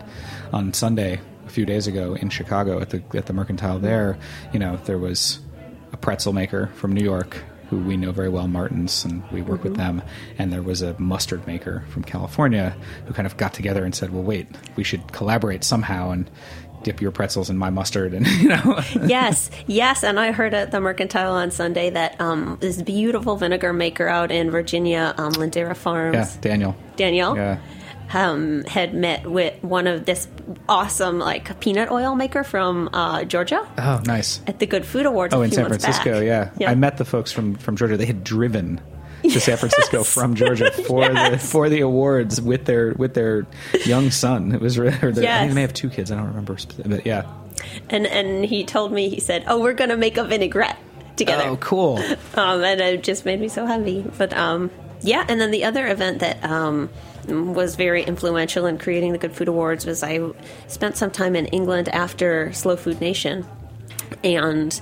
on 0.53 0.71
Sunday 0.73 1.19
a 1.47 1.49
few 1.49 1.65
days 1.65 1.87
ago 1.87 2.13
in 2.13 2.29
Chicago 2.29 2.79
at 2.79 2.91
the 2.91 3.01
at 3.15 3.25
the 3.25 3.33
Mercantile. 3.33 3.79
There, 3.79 4.19
you 4.53 4.59
know, 4.59 4.77
there 4.85 4.99
was 4.99 5.39
a 5.91 5.97
pretzel 5.97 6.31
maker 6.31 6.67
from 6.75 6.93
New 6.93 7.03
York 7.03 7.43
who 7.69 7.77
we 7.77 7.97
know 7.97 8.11
very 8.11 8.29
well, 8.29 8.47
Martins, 8.47 9.05
and 9.05 9.23
we 9.31 9.41
work 9.41 9.59
mm-hmm. 9.59 9.69
with 9.69 9.77
them. 9.77 10.01
And 10.37 10.51
there 10.51 10.61
was 10.61 10.81
a 10.81 10.99
mustard 10.99 11.45
maker 11.47 11.83
from 11.89 12.03
California 12.03 12.75
who 13.05 13.13
kind 13.13 13.25
of 13.25 13.37
got 13.37 13.53
together 13.53 13.85
and 13.85 13.93
said, 13.93 14.11
"Well, 14.11 14.23
wait, 14.23 14.47
we 14.75 14.83
should 14.83 15.11
collaborate 15.11 15.63
somehow." 15.63 16.11
And 16.11 16.29
dip 16.83 17.01
your 17.01 17.11
pretzels 17.11 17.49
in 17.49 17.57
my 17.57 17.69
mustard 17.69 18.13
and 18.17 18.25
you 18.25 18.47
know 18.47 18.81
yes 19.05 19.51
yes 19.67 20.01
and 20.01 20.17
i 20.17 20.31
heard 20.31 20.53
at 20.53 20.71
the 20.71 20.79
mercantile 20.79 21.33
on 21.33 21.51
sunday 21.51 21.89
that 21.89 22.19
um, 22.21 22.57
this 22.61 22.81
beautiful 22.81 23.35
vinegar 23.35 23.73
maker 23.73 24.07
out 24.07 24.31
in 24.31 24.49
virginia 24.49 25.13
um, 25.17 25.33
lindera 25.33 25.75
farms 25.75 26.15
yeah 26.15 26.41
daniel 26.41 26.75
daniel 26.95 27.35
yeah 27.35 27.59
um, 28.13 28.63
had 28.65 28.93
met 28.93 29.29
with 29.29 29.61
one 29.63 29.87
of 29.87 30.05
this 30.05 30.27
awesome 30.67 31.19
like 31.19 31.59
peanut 31.59 31.91
oil 31.91 32.15
maker 32.15 32.43
from 32.43 32.89
uh, 32.93 33.23
Georgia. 33.23 33.67
Oh, 33.77 34.01
nice! 34.05 34.41
At 34.47 34.59
the 34.59 34.65
Good 34.65 34.85
Food 34.85 35.05
Awards. 35.05 35.33
Oh, 35.33 35.41
in 35.41 35.51
San 35.51 35.67
Francisco, 35.67 36.19
yeah. 36.19 36.51
yeah. 36.57 36.71
I 36.71 36.75
met 36.75 36.97
the 36.97 37.05
folks 37.05 37.31
from 37.31 37.55
from 37.55 37.75
Georgia. 37.75 37.97
They 37.97 38.05
had 38.05 38.23
driven 38.23 38.81
to 39.23 39.39
San 39.39 39.57
Francisco 39.57 40.03
from 40.03 40.35
Georgia 40.35 40.71
for 40.87 41.01
yes. 41.01 41.31
the 41.31 41.47
for 41.47 41.69
the 41.69 41.81
awards 41.81 42.41
with 42.41 42.65
their 42.65 42.93
with 42.93 43.13
their 43.13 43.45
young 43.85 44.11
son. 44.11 44.53
It 44.53 44.61
was 44.61 44.75
their, 44.75 44.85
yes. 44.85 45.03
I 45.03 45.11
think 45.11 45.23
they 45.23 45.55
may 45.55 45.61
have 45.61 45.73
two 45.73 45.89
kids. 45.89 46.11
I 46.11 46.15
don't 46.15 46.27
remember, 46.27 46.57
but 46.85 47.05
yeah. 47.05 47.31
And 47.89 48.07
and 48.07 48.45
he 48.45 48.63
told 48.63 48.91
me 48.91 49.09
he 49.09 49.19
said, 49.19 49.43
"Oh, 49.47 49.61
we're 49.61 49.73
going 49.73 49.89
to 49.89 49.97
make 49.97 50.17
a 50.17 50.23
vinaigrette 50.23 50.77
together." 51.15 51.43
Oh, 51.45 51.57
cool! 51.57 52.03
Um, 52.35 52.63
and 52.63 52.79
it 52.79 53.03
just 53.03 53.25
made 53.25 53.41
me 53.41 53.49
so 53.49 53.65
happy. 53.65 54.05
But 54.17 54.33
um, 54.33 54.71
yeah, 55.01 55.25
and 55.27 55.39
then 55.39 55.51
the 55.51 55.63
other 55.63 55.87
event 55.87 56.19
that 56.19 56.43
um, 56.43 56.89
was 57.27 57.75
very 57.75 58.03
influential 58.03 58.65
in 58.65 58.77
creating 58.77 59.13
the 59.13 59.17
Good 59.17 59.33
Food 59.33 59.47
Awards 59.47 59.85
was 59.85 60.03
I 60.03 60.19
spent 60.67 60.97
some 60.97 61.11
time 61.11 61.35
in 61.35 61.45
England 61.47 61.89
after 61.89 62.51
Slow 62.53 62.75
Food 62.75 62.99
Nation, 62.99 63.45
and 64.23 64.79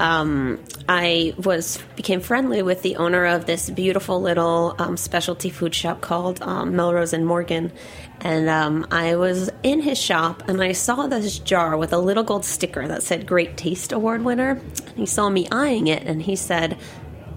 um, 0.00 0.58
I 0.88 1.34
was 1.38 1.78
became 1.96 2.20
friendly 2.20 2.62
with 2.62 2.82
the 2.82 2.96
owner 2.96 3.26
of 3.26 3.46
this 3.46 3.68
beautiful 3.70 4.20
little 4.20 4.74
um, 4.78 4.96
specialty 4.96 5.50
food 5.50 5.74
shop 5.74 6.00
called 6.00 6.42
um, 6.42 6.74
Melrose 6.74 7.12
and 7.12 7.26
Morgan, 7.26 7.72
and 8.20 8.48
um, 8.48 8.86
I 8.90 9.16
was 9.16 9.50
in 9.62 9.80
his 9.80 9.98
shop 9.98 10.48
and 10.48 10.62
I 10.62 10.72
saw 10.72 11.06
this 11.06 11.38
jar 11.38 11.76
with 11.76 11.92
a 11.92 11.98
little 11.98 12.24
gold 12.24 12.44
sticker 12.44 12.88
that 12.88 13.02
said 13.02 13.26
"Great 13.26 13.56
Taste 13.56 13.92
Award 13.92 14.24
winner." 14.24 14.60
And 14.86 14.96
he 14.96 15.06
saw 15.06 15.28
me 15.28 15.46
eyeing 15.52 15.88
it, 15.88 16.04
and 16.04 16.22
he 16.22 16.36
said, 16.36 16.78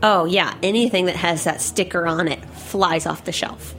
"Oh 0.04 0.26
yeah, 0.26 0.56
anything 0.64 1.06
that 1.06 1.16
has 1.16 1.44
that 1.44 1.62
sticker 1.62 2.08
on 2.08 2.28
it 2.28 2.44
flies 2.46 3.06
off 3.06 3.26
the 3.26 3.32
shelf." 3.32 3.76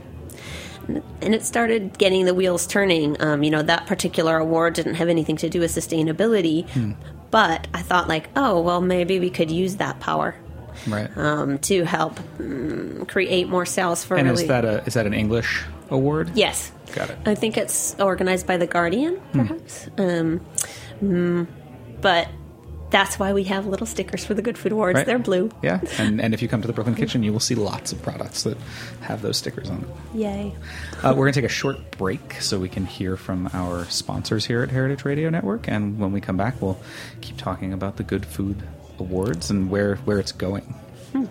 and 0.88 1.34
it 1.34 1.44
started 1.44 1.98
getting 1.98 2.24
the 2.24 2.34
wheels 2.34 2.66
turning. 2.66 3.20
Um, 3.20 3.42
you 3.42 3.50
know, 3.50 3.62
that 3.62 3.86
particular 3.86 4.36
award 4.36 4.74
didn't 4.74 4.94
have 4.94 5.08
anything 5.08 5.36
to 5.38 5.48
do 5.48 5.60
with 5.60 5.72
sustainability, 5.72 6.68
hmm. 6.70 6.92
but 7.30 7.66
I 7.74 7.82
thought 7.82 8.08
like, 8.08 8.28
oh, 8.36 8.60
well, 8.60 8.80
maybe 8.80 9.18
we 9.18 9.30
could 9.30 9.50
use 9.50 9.76
that 9.76 10.00
power. 10.00 10.36
Right. 10.86 11.08
Um, 11.16 11.58
to 11.60 11.84
help 11.84 12.20
um, 12.38 13.06
create 13.08 13.48
more 13.48 13.64
sales 13.64 14.04
for. 14.04 14.16
And 14.16 14.28
really 14.28 14.42
is 14.42 14.48
that 14.48 14.64
a 14.66 14.84
is 14.84 14.92
that 14.92 15.06
an 15.06 15.14
English 15.14 15.64
award? 15.88 16.30
Yes. 16.34 16.70
Got 16.92 17.10
it. 17.10 17.18
I 17.24 17.34
think 17.34 17.56
it's 17.56 17.98
organized 17.98 18.46
by 18.46 18.58
the 18.58 18.66
Guardian, 18.66 19.16
hmm. 19.16 19.38
perhaps. 19.38 19.84
Hmm. 19.96 20.38
Um, 21.00 21.48
but 22.02 22.28
that's 22.90 23.18
why 23.18 23.32
we 23.32 23.44
have 23.44 23.66
little 23.66 23.86
stickers 23.86 24.24
for 24.24 24.34
the 24.34 24.42
Good 24.42 24.56
Food 24.56 24.72
Awards. 24.72 24.96
Right. 24.96 25.06
They're 25.06 25.18
blue. 25.18 25.50
Yeah, 25.62 25.80
and, 25.98 26.20
and 26.20 26.34
if 26.34 26.42
you 26.42 26.48
come 26.48 26.60
to 26.62 26.66
the 26.66 26.72
Brooklyn 26.72 26.94
Kitchen, 26.94 27.22
you 27.22 27.32
will 27.32 27.40
see 27.40 27.54
lots 27.54 27.92
of 27.92 28.00
products 28.02 28.44
that 28.44 28.56
have 29.00 29.22
those 29.22 29.36
stickers 29.36 29.68
on 29.68 29.80
them. 29.80 29.92
Yay. 30.14 30.54
Uh, 31.02 31.10
we're 31.16 31.24
going 31.24 31.32
to 31.32 31.40
take 31.40 31.50
a 31.50 31.52
short 31.52 31.90
break 31.92 32.34
so 32.34 32.58
we 32.58 32.68
can 32.68 32.86
hear 32.86 33.16
from 33.16 33.50
our 33.52 33.84
sponsors 33.86 34.46
here 34.46 34.62
at 34.62 34.70
Heritage 34.70 35.04
Radio 35.04 35.30
Network. 35.30 35.68
And 35.68 35.98
when 35.98 36.12
we 36.12 36.20
come 36.20 36.36
back, 36.36 36.60
we'll 36.62 36.78
keep 37.20 37.36
talking 37.36 37.72
about 37.72 37.96
the 37.96 38.02
Good 38.04 38.24
Food 38.24 38.62
Awards 38.98 39.50
and 39.50 39.70
where, 39.70 39.96
where 39.96 40.18
it's 40.18 40.32
going. 40.32 40.62
Hmm. 41.12 41.26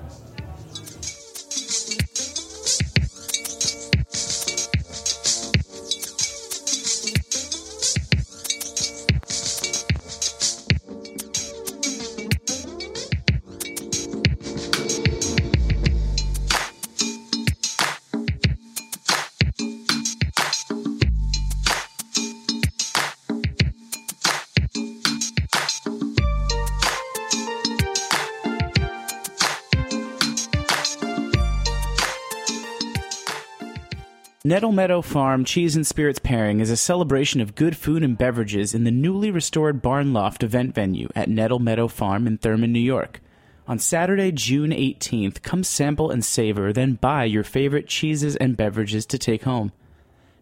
Nettle 34.45 34.71
Meadow 34.71 35.01
Farm 35.01 35.43
Cheese 35.43 35.75
and 35.75 35.87
Spirits 35.87 36.19
Pairing 36.19 36.59
is 36.59 36.69
a 36.69 36.77
celebration 36.77 37.41
of 37.41 37.55
good 37.55 37.75
food 37.75 38.03
and 38.03 38.15
beverages 38.15 38.75
in 38.75 38.83
the 38.83 38.91
newly 38.91 39.31
restored 39.31 39.81
Barn 39.81 40.13
Loft 40.13 40.43
event 40.43 40.75
venue 40.75 41.09
at 41.15 41.27
Nettle 41.27 41.57
Meadow 41.57 41.87
Farm 41.87 42.27
in 42.27 42.37
Thurman, 42.37 42.71
New 42.71 42.79
York. 42.79 43.21
On 43.67 43.79
Saturday, 43.79 44.31
June 44.31 44.69
18th, 44.69 45.41
come 45.41 45.63
sample 45.63 46.11
and 46.11 46.23
savor, 46.23 46.71
then 46.71 46.93
buy 46.93 47.23
your 47.23 47.43
favorite 47.43 47.87
cheeses 47.87 48.35
and 48.35 48.55
beverages 48.55 49.07
to 49.07 49.17
take 49.17 49.45
home. 49.45 49.71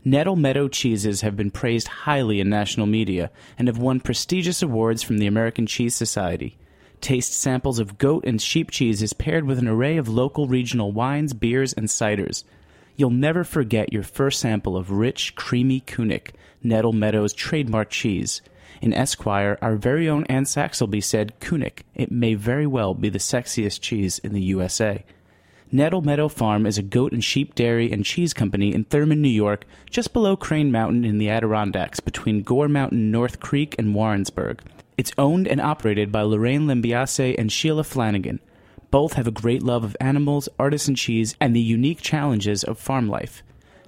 Nettle 0.04 0.36
Meadow 0.36 0.68
cheeses 0.68 1.22
have 1.22 1.38
been 1.38 1.50
praised 1.50 1.88
highly 1.88 2.42
in 2.42 2.50
national 2.50 2.88
media 2.88 3.32
and 3.58 3.70
have 3.70 3.78
won 3.78 4.02
prestigious 4.02 4.62
awards 4.62 5.02
from 5.02 5.18
the 5.18 5.28
American 5.28 5.66
Cheese 5.66 5.96
Society. 5.96 6.58
Taste 7.00 7.32
samples 7.32 7.80
of 7.80 7.98
goat 7.98 8.26
and 8.26 8.42
sheep 8.42 8.70
cheeses 8.70 9.14
paired 9.14 9.46
with 9.46 9.60
an 9.60 9.68
array 9.70 9.96
of 9.96 10.10
local 10.10 10.46
regional 10.46 10.92
wines, 10.92 11.32
beers, 11.32 11.72
and 11.72 11.88
ciders. 11.88 12.44
You'll 12.96 13.10
never 13.10 13.44
forget 13.44 13.92
your 13.92 14.04
first 14.04 14.40
sample 14.40 14.78
of 14.78 14.92
rich, 14.92 15.36
creamy 15.36 15.82
Kunik, 15.82 16.32
Nettle 16.62 16.94
Meadows 16.94 17.34
trademark 17.34 17.90
cheese. 17.90 18.42
In 18.82 18.94
Esquire, 18.94 19.58
our 19.62 19.76
very 19.76 20.08
own 20.08 20.26
Anne 20.26 20.44
Saxelby 20.44 21.04
said, 21.04 21.40
Kunik, 21.40 21.84
it 21.96 22.12
may 22.12 22.36
very 22.36 22.68
well 22.68 22.94
be 22.94 23.10
the 23.10 23.20
sexiest 23.20 23.82
cheese 23.82 24.20
in 24.20 24.34
the 24.34 24.42
USA. 24.42 25.04
Nettle 25.72 26.04
Meadow 26.04 26.28
Farm 26.28 26.68
is 26.68 26.78
a 26.78 26.84
goat 26.84 27.14
and 27.14 27.24
sheep 27.24 27.56
dairy 27.56 27.92
and 27.92 28.06
cheese 28.06 28.32
company 28.32 28.72
in 28.76 28.84
Thurman, 28.84 29.24
New 29.24 29.30
York, 29.30 29.66
just 29.90 30.14
below 30.14 30.36
Crane 30.36 30.72
Mountain 30.72 31.04
in 31.04 31.18
the 31.18 31.30
Adirondacks, 31.30 32.00
between 32.00 32.44
Gore 32.44 32.68
Mountain, 32.68 33.10
North 33.10 33.40
Creek, 33.40 33.74
and 33.80 33.96
Warrensburg. 33.96 34.62
It's 34.98 35.14
owned 35.18 35.48
and 35.48 35.60
operated 35.60 36.12
by 36.12 36.22
Lorraine 36.22 36.68
Lambiase 36.68 37.34
and 37.40 37.52
Sheila 37.52 37.84
Flanagan. 37.84 38.40
Both 38.94 39.14
have 39.14 39.26
a 39.26 39.32
great 39.32 39.64
love 39.64 39.84
of 39.84 39.98
animals, 40.00 40.48
artisan 40.60 40.94
cheese, 40.94 41.36
and 41.42 41.56
the 41.56 41.60
unique 41.60 42.00
challenges 42.00 42.64
of 42.64 42.78
farm 42.78 43.10
life. 43.10 43.42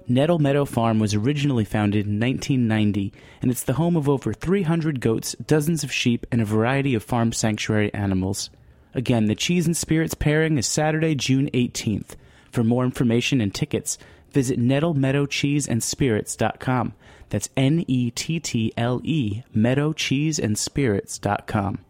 Nettle 0.08 0.40
Meadow 0.40 0.64
Farm 0.64 0.98
was 0.98 1.14
originally 1.14 1.64
founded 1.64 2.06
in 2.06 2.18
1990, 2.18 3.12
and 3.40 3.52
it's 3.52 3.62
the 3.62 3.74
home 3.74 3.96
of 3.96 4.08
over 4.08 4.32
300 4.32 5.00
goats, 5.00 5.34
dozens 5.34 5.84
of 5.84 5.92
sheep, 5.92 6.26
and 6.32 6.40
a 6.40 6.44
variety 6.44 6.96
of 6.96 7.04
farm 7.04 7.30
sanctuary 7.30 7.94
animals. 7.94 8.50
Again, 8.94 9.26
the 9.26 9.36
Cheese 9.36 9.66
and 9.66 9.76
Spirits 9.76 10.14
pairing 10.14 10.58
is 10.58 10.66
Saturday, 10.66 11.14
June 11.14 11.48
18th. 11.54 12.16
For 12.50 12.64
more 12.64 12.84
information 12.84 13.40
and 13.40 13.54
tickets, 13.54 13.98
visit 14.32 14.58
nettlemeadowcheeseandspirits.com. 14.58 16.94
That's 17.28 17.48
N 17.56 17.84
E 17.86 18.10
T 18.10 18.40
T 18.40 18.72
L 18.76 19.00
E, 19.04 19.44
meadowcheeseandspirits.com. 19.54 21.85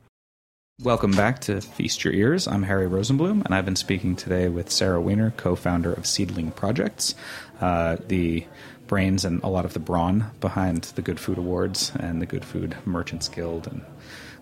Welcome 0.82 1.12
back 1.12 1.40
to 1.40 1.62
Feast 1.62 2.04
Your 2.04 2.12
Ears. 2.12 2.46
I'm 2.46 2.62
Harry 2.64 2.86
Rosenblum, 2.86 3.46
and 3.46 3.54
I've 3.54 3.64
been 3.64 3.76
speaking 3.76 4.14
today 4.14 4.50
with 4.50 4.70
Sarah 4.70 5.00
Weiner, 5.00 5.30
co 5.30 5.56
founder 5.56 5.90
of 5.90 6.06
Seedling 6.06 6.50
Projects, 6.50 7.14
uh, 7.62 7.96
the 8.08 8.46
brains 8.86 9.24
and 9.24 9.42
a 9.42 9.48
lot 9.48 9.64
of 9.64 9.72
the 9.72 9.80
brawn 9.80 10.32
behind 10.38 10.84
the 10.94 11.00
Good 11.00 11.18
Food 11.18 11.38
Awards 11.38 11.92
and 11.98 12.20
the 12.20 12.26
Good 12.26 12.44
Food 12.44 12.76
Merchants 12.84 13.26
Guild 13.26 13.66
and 13.66 13.80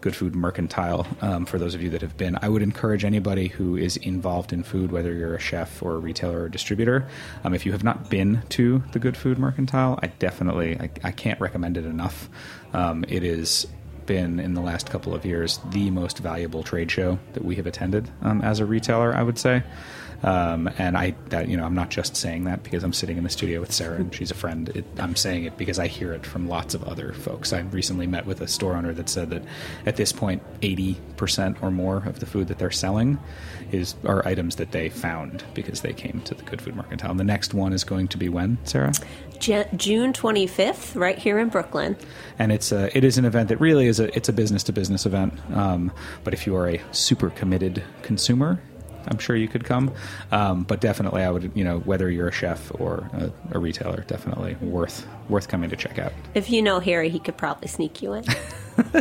Good 0.00 0.16
Food 0.16 0.34
Mercantile. 0.34 1.06
Um, 1.20 1.46
for 1.46 1.56
those 1.56 1.76
of 1.76 1.82
you 1.82 1.90
that 1.90 2.02
have 2.02 2.16
been, 2.16 2.36
I 2.42 2.48
would 2.48 2.62
encourage 2.62 3.04
anybody 3.04 3.46
who 3.46 3.76
is 3.76 3.96
involved 3.96 4.52
in 4.52 4.64
food, 4.64 4.90
whether 4.90 5.14
you're 5.14 5.36
a 5.36 5.40
chef 5.40 5.84
or 5.84 5.94
a 5.94 5.98
retailer 5.98 6.40
or 6.40 6.46
a 6.46 6.50
distributor, 6.50 7.06
um, 7.44 7.54
if 7.54 7.64
you 7.64 7.70
have 7.70 7.84
not 7.84 8.10
been 8.10 8.42
to 8.48 8.82
the 8.90 8.98
Good 8.98 9.16
Food 9.16 9.38
Mercantile, 9.38 10.00
I 10.02 10.08
definitely 10.08 10.80
I, 10.80 10.90
I 11.04 11.10
can't 11.12 11.40
recommend 11.40 11.76
it 11.76 11.86
enough. 11.86 12.28
Um, 12.72 13.04
it 13.06 13.22
is 13.22 13.68
been 14.06 14.40
in 14.40 14.54
the 14.54 14.60
last 14.60 14.90
couple 14.90 15.14
of 15.14 15.24
years 15.24 15.60
the 15.70 15.90
most 15.90 16.18
valuable 16.18 16.62
trade 16.62 16.90
show 16.90 17.18
that 17.32 17.44
we 17.44 17.56
have 17.56 17.66
attended 17.66 18.10
um, 18.22 18.42
as 18.42 18.60
a 18.60 18.66
retailer. 18.66 19.14
I 19.14 19.22
would 19.22 19.38
say. 19.38 19.62
Um, 20.24 20.70
and 20.78 20.96
I, 20.96 21.14
that, 21.28 21.48
you 21.48 21.56
know, 21.58 21.66
I'm 21.66 21.74
not 21.74 21.90
just 21.90 22.16
saying 22.16 22.44
that 22.44 22.62
because 22.62 22.82
I'm 22.82 22.94
sitting 22.94 23.18
in 23.18 23.24
the 23.24 23.30
studio 23.30 23.60
with 23.60 23.72
Sarah 23.72 23.96
and 23.96 24.14
she's 24.14 24.30
a 24.30 24.34
friend. 24.34 24.70
It, 24.70 24.86
I'm 24.98 25.16
saying 25.16 25.44
it 25.44 25.58
because 25.58 25.78
I 25.78 25.86
hear 25.86 26.14
it 26.14 26.24
from 26.24 26.48
lots 26.48 26.72
of 26.72 26.82
other 26.84 27.12
folks. 27.12 27.52
I 27.52 27.60
recently 27.60 28.06
met 28.06 28.24
with 28.24 28.40
a 28.40 28.48
store 28.48 28.74
owner 28.74 28.94
that 28.94 29.10
said 29.10 29.28
that 29.30 29.42
at 29.84 29.96
this 29.96 30.12
point, 30.12 30.42
80% 30.62 31.62
or 31.62 31.70
more 31.70 31.98
of 32.06 32.20
the 32.20 32.26
food 32.26 32.48
that 32.48 32.58
they're 32.58 32.70
selling 32.70 33.18
is 33.70 33.96
are 34.06 34.26
items 34.26 34.56
that 34.56 34.72
they 34.72 34.88
found 34.88 35.44
because 35.52 35.82
they 35.82 35.92
came 35.92 36.22
to 36.22 36.34
the 36.34 36.42
Good 36.42 36.62
Food 36.62 36.76
Mercantile. 36.76 37.10
And 37.10 37.20
the 37.20 37.24
next 37.24 37.52
one 37.52 37.74
is 37.74 37.84
going 37.84 38.08
to 38.08 38.16
be 38.16 38.30
when, 38.30 38.56
Sarah? 38.64 38.92
J- 39.44 39.68
June 39.76 40.14
25th, 40.14 40.98
right 40.98 41.18
here 41.18 41.38
in 41.38 41.50
Brooklyn. 41.50 41.98
And 42.38 42.50
it's 42.50 42.72
a, 42.72 42.96
it 42.96 43.04
is 43.04 43.18
an 43.18 43.26
event 43.26 43.50
that 43.50 43.60
really 43.60 43.86
is 43.86 44.00
a 44.00 44.14
it's 44.16 44.30
a 44.30 44.32
business 44.32 44.62
to 44.64 44.72
business 44.72 45.04
event. 45.04 45.34
Um, 45.52 45.92
but 46.24 46.32
if 46.32 46.46
you 46.46 46.56
are 46.56 46.66
a 46.66 46.80
super 46.92 47.28
committed 47.28 47.82
consumer, 48.00 48.58
I'm 49.06 49.18
sure 49.18 49.36
you 49.36 49.48
could 49.48 49.64
come. 49.64 49.92
Um, 50.32 50.62
but 50.62 50.80
definitely, 50.80 51.22
I 51.22 51.30
would, 51.30 51.52
you 51.54 51.62
know, 51.62 51.80
whether 51.80 52.10
you're 52.10 52.28
a 52.28 52.32
chef 52.32 52.72
or 52.80 53.10
a, 53.12 53.30
a, 53.52 53.58
retailer, 53.58 54.02
definitely 54.06 54.54
worth 54.62 55.06
worth 55.28 55.48
coming 55.48 55.68
to 55.68 55.76
check 55.76 55.98
out. 55.98 56.14
If 56.32 56.48
you 56.48 56.62
know 56.62 56.80
Harry, 56.80 57.10
he 57.10 57.18
could 57.18 57.36
probably 57.36 57.68
sneak 57.68 58.00
you 58.00 58.14
in. 58.14 58.24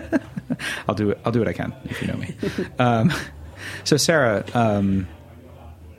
I'll 0.90 0.96
do 0.96 1.12
it. 1.12 1.22
I'll 1.24 1.32
do 1.32 1.40
what 1.40 1.48
I 1.48 1.54
can 1.54 1.74
if 1.86 2.02
you 2.02 2.08
know 2.10 2.18
me. 2.18 2.36
um, 2.80 3.14
so, 3.86 3.96
Sarah. 3.96 4.44
Um, 4.54 5.08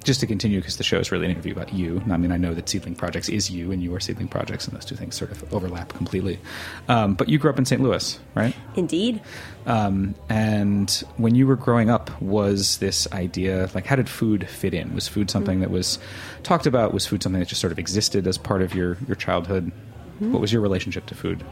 just 0.04 0.20
to 0.20 0.26
continue, 0.26 0.60
because 0.60 0.76
the 0.76 0.84
show 0.84 0.98
is 0.98 1.10
really 1.10 1.24
an 1.24 1.32
interview 1.32 1.52
about 1.52 1.72
you. 1.72 2.02
I 2.10 2.16
mean, 2.16 2.30
I 2.30 2.36
know 2.36 2.54
that 2.54 2.68
Seedling 2.68 2.94
Projects 2.94 3.28
is 3.28 3.50
you, 3.50 3.72
and 3.72 3.82
you 3.82 3.94
are 3.94 4.00
Seedling 4.00 4.28
Projects, 4.28 4.66
and 4.66 4.76
those 4.76 4.84
two 4.84 4.94
things 4.94 5.16
sort 5.16 5.32
of 5.32 5.52
overlap 5.52 5.92
completely. 5.94 6.38
Um, 6.88 7.14
but 7.14 7.28
you 7.28 7.38
grew 7.38 7.50
up 7.50 7.58
in 7.58 7.64
St. 7.64 7.82
Louis, 7.82 8.18
right? 8.34 8.54
Indeed. 8.76 9.20
Um, 9.66 10.14
and 10.28 10.90
when 11.16 11.34
you 11.34 11.46
were 11.46 11.56
growing 11.56 11.90
up, 11.90 12.20
was 12.20 12.78
this 12.78 13.10
idea 13.12 13.70
like 13.74 13.86
how 13.86 13.96
did 13.96 14.08
food 14.08 14.48
fit 14.48 14.74
in? 14.74 14.94
Was 14.94 15.08
food 15.08 15.30
something 15.30 15.54
mm-hmm. 15.54 15.62
that 15.62 15.70
was 15.70 15.98
talked 16.42 16.66
about? 16.66 16.92
Was 16.92 17.06
food 17.06 17.22
something 17.22 17.40
that 17.40 17.48
just 17.48 17.60
sort 17.60 17.72
of 17.72 17.78
existed 17.78 18.26
as 18.26 18.38
part 18.38 18.62
of 18.62 18.74
your 18.74 18.98
your 19.06 19.16
childhood? 19.16 19.72
Mm-hmm. 20.14 20.32
What 20.32 20.40
was 20.40 20.52
your 20.52 20.62
relationship 20.62 21.06
to 21.06 21.14
food? 21.14 21.44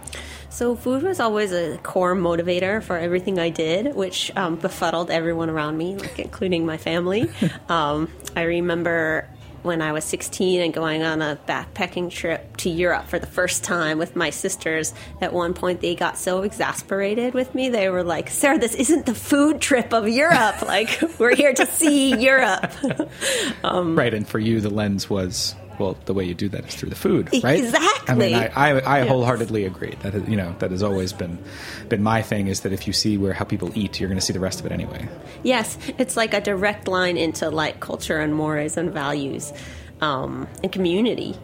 So, 0.48 0.76
food 0.76 1.02
was 1.02 1.18
always 1.18 1.52
a 1.52 1.78
core 1.78 2.14
motivator 2.14 2.82
for 2.82 2.96
everything 2.96 3.38
I 3.38 3.50
did, 3.50 3.94
which 3.94 4.30
um, 4.36 4.56
befuddled 4.56 5.10
everyone 5.10 5.50
around 5.50 5.78
me, 5.78 5.96
like 5.96 6.18
including 6.18 6.64
my 6.66 6.76
family. 6.76 7.30
um, 7.68 8.10
I 8.36 8.42
remember 8.42 9.28
when 9.62 9.80
I 9.80 9.92
was 9.92 10.04
16 10.04 10.60
and 10.60 10.74
going 10.74 11.02
on 11.02 11.22
a 11.22 11.38
backpacking 11.46 12.10
trip 12.10 12.56
to 12.58 12.70
Europe 12.70 13.06
for 13.06 13.18
the 13.18 13.26
first 13.26 13.64
time 13.64 13.98
with 13.98 14.16
my 14.16 14.30
sisters. 14.30 14.92
At 15.20 15.32
one 15.32 15.54
point, 15.54 15.80
they 15.80 15.94
got 15.94 16.18
so 16.18 16.42
exasperated 16.42 17.34
with 17.34 17.54
me. 17.54 17.68
They 17.68 17.88
were 17.88 18.02
like, 18.02 18.28
Sarah, 18.28 18.58
this 18.58 18.74
isn't 18.74 19.06
the 19.06 19.14
food 19.14 19.60
trip 19.60 19.92
of 19.92 20.08
Europe. 20.08 20.62
like, 20.66 21.00
we're 21.18 21.36
here 21.36 21.54
to 21.54 21.66
see 21.66 22.16
Europe. 22.16 22.72
um, 23.64 23.96
right. 23.96 24.12
And 24.12 24.26
for 24.26 24.38
you, 24.38 24.60
the 24.60 24.70
lens 24.70 25.08
was 25.08 25.54
well, 25.78 25.96
the 26.04 26.14
way 26.14 26.24
you 26.24 26.34
do 26.34 26.48
that 26.50 26.66
is 26.66 26.74
through 26.74 26.90
the 26.90 26.96
food, 26.96 27.30
right? 27.42 27.64
Exactly. 27.64 28.08
I 28.08 28.14
mean, 28.14 28.34
I, 28.34 28.46
I, 28.54 28.68
I 28.80 28.98
yes. 29.00 29.08
wholeheartedly 29.08 29.64
agree. 29.64 29.94
That 30.02 30.28
you 30.28 30.36
know 30.36 30.54
that 30.58 30.70
has 30.70 30.82
always 30.82 31.12
been 31.12 31.38
been 31.88 32.02
my 32.02 32.22
thing 32.22 32.48
is 32.48 32.60
that 32.60 32.72
if 32.72 32.86
you 32.86 32.92
see 32.92 33.18
where 33.18 33.32
how 33.32 33.44
people 33.44 33.70
eat, 33.74 34.00
you're 34.00 34.08
going 34.08 34.18
to 34.18 34.24
see 34.24 34.32
the 34.32 34.40
rest 34.40 34.60
of 34.60 34.66
it 34.66 34.72
anyway. 34.72 35.08
Yes, 35.42 35.78
it's 35.98 36.16
like 36.16 36.34
a 36.34 36.40
direct 36.40 36.88
line 36.88 37.16
into 37.16 37.50
like 37.50 37.80
culture 37.80 38.18
and 38.18 38.34
mores 38.34 38.76
and 38.76 38.92
values 38.92 39.52
um, 40.00 40.48
and 40.62 40.70
community. 40.70 41.36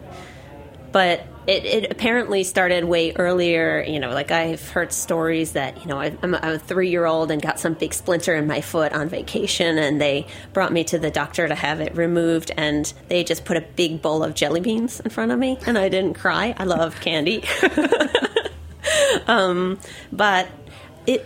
But 0.91 1.25
it, 1.49 1.65
it 1.65 1.91
apparently 1.91 2.43
started 2.43 2.83
way 2.85 3.11
earlier. 3.13 3.83
You 3.87 3.99
know, 3.99 4.11
like 4.11 4.29
I've 4.29 4.69
heard 4.69 4.93
stories 4.93 5.53
that, 5.53 5.81
you 5.81 5.87
know, 5.87 5.99
I, 5.99 6.15
I'm 6.21 6.35
a 6.35 6.59
three 6.59 6.89
year 6.89 7.05
old 7.05 7.31
and 7.31 7.41
got 7.41 7.59
some 7.59 7.73
big 7.73 7.93
splinter 7.93 8.35
in 8.35 8.45
my 8.45 8.61
foot 8.61 8.93
on 8.93 9.09
vacation, 9.09 9.79
and 9.79 9.99
they 9.99 10.27
brought 10.53 10.71
me 10.71 10.83
to 10.85 10.99
the 10.99 11.09
doctor 11.09 11.47
to 11.47 11.55
have 11.55 11.81
it 11.81 11.95
removed, 11.95 12.51
and 12.55 12.93
they 13.07 13.23
just 13.23 13.45
put 13.45 13.57
a 13.57 13.61
big 13.61 13.99
bowl 13.99 14.23
of 14.23 14.35
jelly 14.35 14.61
beans 14.61 14.99
in 14.99 15.09
front 15.09 15.31
of 15.31 15.39
me, 15.39 15.57
and 15.65 15.75
I 15.75 15.89
didn't 15.89 16.13
cry. 16.13 16.53
I 16.55 16.65
love 16.65 17.01
candy. 17.01 17.43
um, 19.27 19.79
but 20.11 20.47
it 21.07 21.25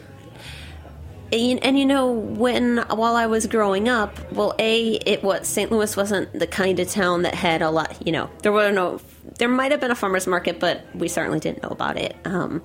and, 1.33 1.63
and, 1.63 1.79
you 1.79 1.85
know 1.85 2.11
when 2.11 2.77
while 2.77 3.15
I 3.15 3.25
was 3.25 3.47
growing 3.47 3.89
up, 3.89 4.31
well, 4.31 4.53
a 4.59 4.93
it 4.93 5.21
was 5.23 5.47
St. 5.47 5.71
Louis 5.71 5.97
wasn't 5.97 6.31
the 6.37 6.47
kind 6.47 6.79
of 6.79 6.89
town 6.89 7.23
that 7.23 7.33
had 7.33 7.61
a 7.61 7.71
lot. 7.71 8.05
You 8.05 8.13
know, 8.13 8.29
there 8.41 8.53
were 8.53 8.71
no. 8.71 9.01
There 9.37 9.49
might 9.49 9.71
have 9.71 9.79
been 9.79 9.91
a 9.91 9.95
farmers 9.95 10.27
market, 10.27 10.59
but 10.59 10.85
we 10.93 11.07
certainly 11.07 11.39
didn't 11.39 11.63
know 11.63 11.69
about 11.69 11.97
it. 11.97 12.15
Um, 12.25 12.61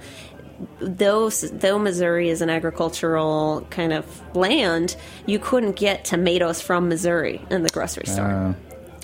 though, 0.80 1.30
though 1.30 1.78
Missouri 1.78 2.28
is 2.28 2.42
an 2.42 2.50
agricultural 2.50 3.66
kind 3.70 3.92
of 3.92 4.36
land, 4.36 4.96
you 5.26 5.38
couldn't 5.38 5.76
get 5.76 6.04
tomatoes 6.04 6.60
from 6.60 6.88
Missouri 6.88 7.44
in 7.50 7.62
the 7.62 7.70
grocery 7.70 8.06
store. 8.06 8.26
Uh. 8.26 8.54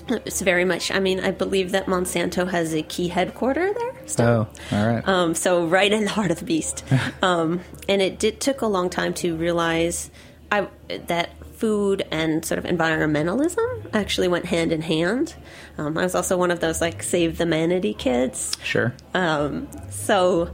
It's 0.07 0.41
very 0.41 0.65
much. 0.65 0.91
I 0.91 0.99
mean, 0.99 1.19
I 1.19 1.31
believe 1.31 1.71
that 1.71 1.87
Monsanto 1.87 2.47
has 2.47 2.75
a 2.75 2.83
key 2.83 3.07
headquarter 3.07 3.73
there. 3.73 3.93
Still. 4.05 4.47
Oh, 4.71 4.77
all 4.77 4.87
right. 4.87 5.07
Um, 5.07 5.33
so 5.33 5.65
right 5.65 5.91
in 5.91 6.03
the 6.03 6.11
heart 6.11 6.29
of 6.29 6.37
the 6.37 6.45
beast, 6.45 6.83
um, 7.23 7.61
and 7.89 8.01
it 8.01 8.19
did 8.19 8.39
took 8.39 8.61
a 8.61 8.67
long 8.67 8.91
time 8.91 9.15
to 9.15 9.35
realize 9.35 10.11
I, 10.51 10.67
that 11.07 11.31
food 11.65 12.05
and 12.11 12.45
sort 12.45 12.59
of 12.59 12.65
environmentalism 12.65 13.89
actually 13.91 14.27
went 14.27 14.45
hand 14.45 14.71
in 14.71 14.83
hand. 14.83 15.33
Um, 15.79 15.97
I 15.97 16.03
was 16.03 16.13
also 16.13 16.37
one 16.37 16.51
of 16.51 16.59
those 16.59 16.79
like 16.79 17.01
save 17.01 17.39
the 17.39 17.45
manatee 17.47 17.95
kids. 17.95 18.55
Sure. 18.63 18.93
Um, 19.15 19.67
so 19.89 20.53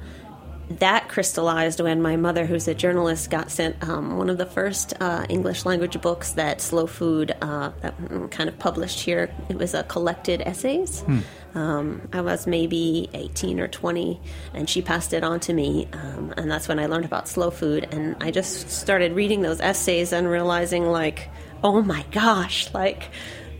that 0.80 1.10
crystallized 1.10 1.80
when 1.80 2.02
my 2.02 2.16
mother, 2.16 2.46
who's 2.46 2.68
a 2.68 2.74
journalist, 2.74 3.30
got 3.30 3.52
sent 3.52 3.82
um, 3.88 4.18
one 4.18 4.30
of 4.30 4.38
the 4.38 4.46
first 4.46 4.94
uh, 5.00 5.26
English 5.30 5.66
language 5.66 6.00
books 6.02 6.34
that 6.34 6.62
Slow 6.62 6.88
Food 6.88 7.36
uh, 7.42 7.72
that 7.82 7.96
kind 8.32 8.50
of 8.50 8.58
published 8.60 9.00
here. 9.00 9.34
It 9.50 9.58
was 9.58 9.74
a 9.74 9.84
collected 9.84 10.42
essays. 10.42 11.02
Hmm. 11.02 11.20
Um, 11.54 12.08
I 12.14 12.22
was 12.22 12.48
maybe 12.48 13.10
18 13.14 13.60
or 13.60 13.68
20, 13.68 14.20
and 14.54 14.70
she 14.70 14.82
passed 14.82 15.14
it 15.14 15.24
on 15.24 15.40
to 15.42 15.54
me. 15.54 15.88
Um, 15.92 16.34
and 16.38 16.50
that's 16.50 16.68
when 16.68 16.80
I 16.80 16.86
learned 16.86 17.06
about 17.06 17.28
slow 17.28 17.52
food. 17.52 17.88
And 17.92 18.16
I 18.22 18.32
just 18.32 18.70
started 18.70 19.14
reading 19.14 19.42
those 19.42 19.60
essays 19.60 20.14
and 20.14 20.30
realizing, 20.30 20.86
like, 20.86 21.30
oh 21.64 21.82
my 21.82 22.06
gosh, 22.12 22.74
like, 22.74 23.10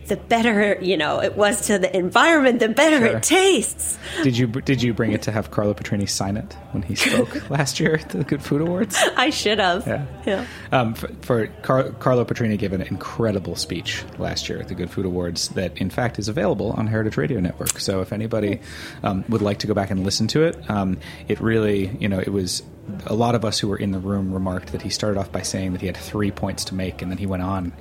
the 0.06 0.16
better 0.16 0.78
you 0.80 0.96
know 0.96 1.20
it 1.20 1.36
was 1.36 1.66
to 1.66 1.78
the 1.78 1.94
environment, 1.96 2.60
the 2.60 2.68
better 2.68 2.98
sure. 2.98 3.16
it 3.16 3.22
tastes. 3.22 3.98
Did 4.22 4.36
you 4.36 4.46
did 4.46 4.82
you 4.82 4.94
bring 4.94 5.12
it 5.12 5.22
to 5.22 5.32
have 5.32 5.50
Carlo 5.50 5.74
Petrini 5.74 6.08
sign 6.08 6.36
it 6.36 6.56
when 6.72 6.82
he 6.82 6.94
spoke 6.94 7.50
last 7.50 7.80
year 7.80 7.94
at 7.94 8.08
the 8.10 8.24
Good 8.24 8.42
Food 8.42 8.60
Awards? 8.60 8.98
I 9.16 9.30
should 9.30 9.58
have. 9.58 9.86
Yeah, 9.86 10.06
yeah. 10.26 10.46
Um, 10.70 10.94
for, 10.94 11.08
for 11.22 11.46
Car- 11.62 11.90
Carlo 11.92 12.24
Petrini 12.24 12.58
gave 12.58 12.72
an 12.72 12.82
incredible 12.82 13.56
speech 13.56 14.04
last 14.18 14.48
year 14.48 14.60
at 14.60 14.68
the 14.68 14.74
Good 14.74 14.90
Food 14.90 15.06
Awards 15.06 15.48
that, 15.50 15.76
in 15.78 15.90
fact, 15.90 16.18
is 16.18 16.28
available 16.28 16.72
on 16.72 16.86
Heritage 16.86 17.16
Radio 17.16 17.40
Network. 17.40 17.78
So 17.78 18.00
if 18.00 18.12
anybody 18.12 18.60
um, 19.02 19.24
would 19.28 19.42
like 19.42 19.58
to 19.60 19.66
go 19.66 19.74
back 19.74 19.90
and 19.90 20.04
listen 20.04 20.26
to 20.28 20.42
it, 20.44 20.70
um, 20.70 20.98
it 21.28 21.40
really 21.40 21.96
you 21.98 22.08
know 22.08 22.18
it 22.18 22.32
was 22.32 22.62
a 23.06 23.14
lot 23.14 23.34
of 23.34 23.44
us 23.44 23.58
who 23.58 23.68
were 23.68 23.76
in 23.76 23.92
the 23.92 23.98
room 23.98 24.32
remarked 24.32 24.72
that 24.72 24.82
he 24.82 24.90
started 24.90 25.18
off 25.18 25.30
by 25.30 25.42
saying 25.42 25.72
that 25.72 25.80
he 25.80 25.86
had 25.86 25.96
three 25.96 26.30
points 26.30 26.64
to 26.66 26.74
make, 26.74 27.00
and 27.00 27.10
then 27.10 27.18
he 27.18 27.26
went 27.26 27.42
on 27.42 27.72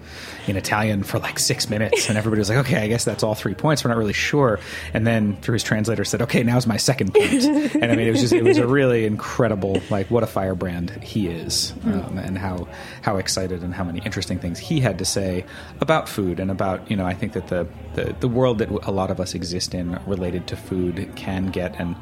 in 0.47 0.55
Italian 0.55 1.03
for 1.03 1.19
like 1.19 1.39
six 1.39 1.69
minutes, 1.69 2.07
and 2.09 2.17
everybody 2.17 2.39
was 2.39 2.49
like, 2.49 2.59
"Okay, 2.59 2.77
I 2.77 2.87
guess 2.87 3.03
that's 3.03 3.23
all 3.23 3.35
three 3.35 3.55
points." 3.55 3.83
We're 3.83 3.89
not 3.89 3.97
really 3.97 4.13
sure. 4.13 4.59
And 4.93 5.05
then 5.05 5.37
through 5.37 5.53
his 5.53 5.63
translator 5.63 6.05
said, 6.05 6.21
"Okay, 6.23 6.43
now's 6.43 6.67
my 6.67 6.77
second 6.77 7.13
point." 7.13 7.43
and 7.43 7.85
I 7.85 7.95
mean, 7.95 8.07
it 8.07 8.11
was 8.11 8.21
just 8.21 8.33
it 8.33 8.43
was 8.43 8.57
a 8.57 8.67
really 8.67 9.05
incredible 9.05 9.81
like 9.89 10.09
what 10.11 10.23
a 10.23 10.27
firebrand 10.27 10.91
he 11.01 11.27
is, 11.27 11.73
um, 11.85 12.17
and 12.17 12.37
how 12.37 12.67
how 13.01 13.17
excited 13.17 13.63
and 13.63 13.73
how 13.73 13.83
many 13.83 13.99
interesting 14.05 14.39
things 14.39 14.59
he 14.59 14.79
had 14.79 14.99
to 14.99 15.05
say 15.05 15.45
about 15.79 16.07
food 16.07 16.39
and 16.39 16.51
about 16.51 16.89
you 16.89 16.95
know 16.95 17.05
I 17.05 17.13
think 17.13 17.33
that 17.33 17.47
the 17.47 17.67
the, 17.95 18.15
the 18.19 18.27
world 18.27 18.59
that 18.59 18.69
a 18.69 18.91
lot 18.91 19.11
of 19.11 19.19
us 19.19 19.33
exist 19.33 19.73
in 19.73 19.99
related 20.05 20.47
to 20.47 20.55
food 20.55 21.11
can 21.15 21.47
get 21.47 21.79
and 21.79 21.95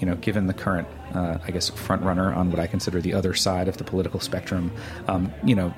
you 0.00 0.06
know 0.06 0.16
given 0.16 0.46
the 0.46 0.54
current 0.54 0.88
uh, 1.16 1.38
I 1.46 1.50
guess 1.50 1.70
front 1.70 2.02
runner 2.02 2.32
on 2.34 2.50
what 2.50 2.60
I 2.60 2.66
consider 2.66 3.00
the 3.00 3.14
other 3.14 3.32
side 3.32 3.68
of 3.68 3.78
the 3.78 3.84
political 3.84 4.20
spectrum, 4.20 4.70
um, 5.08 5.32
you 5.42 5.54
know, 5.54 5.72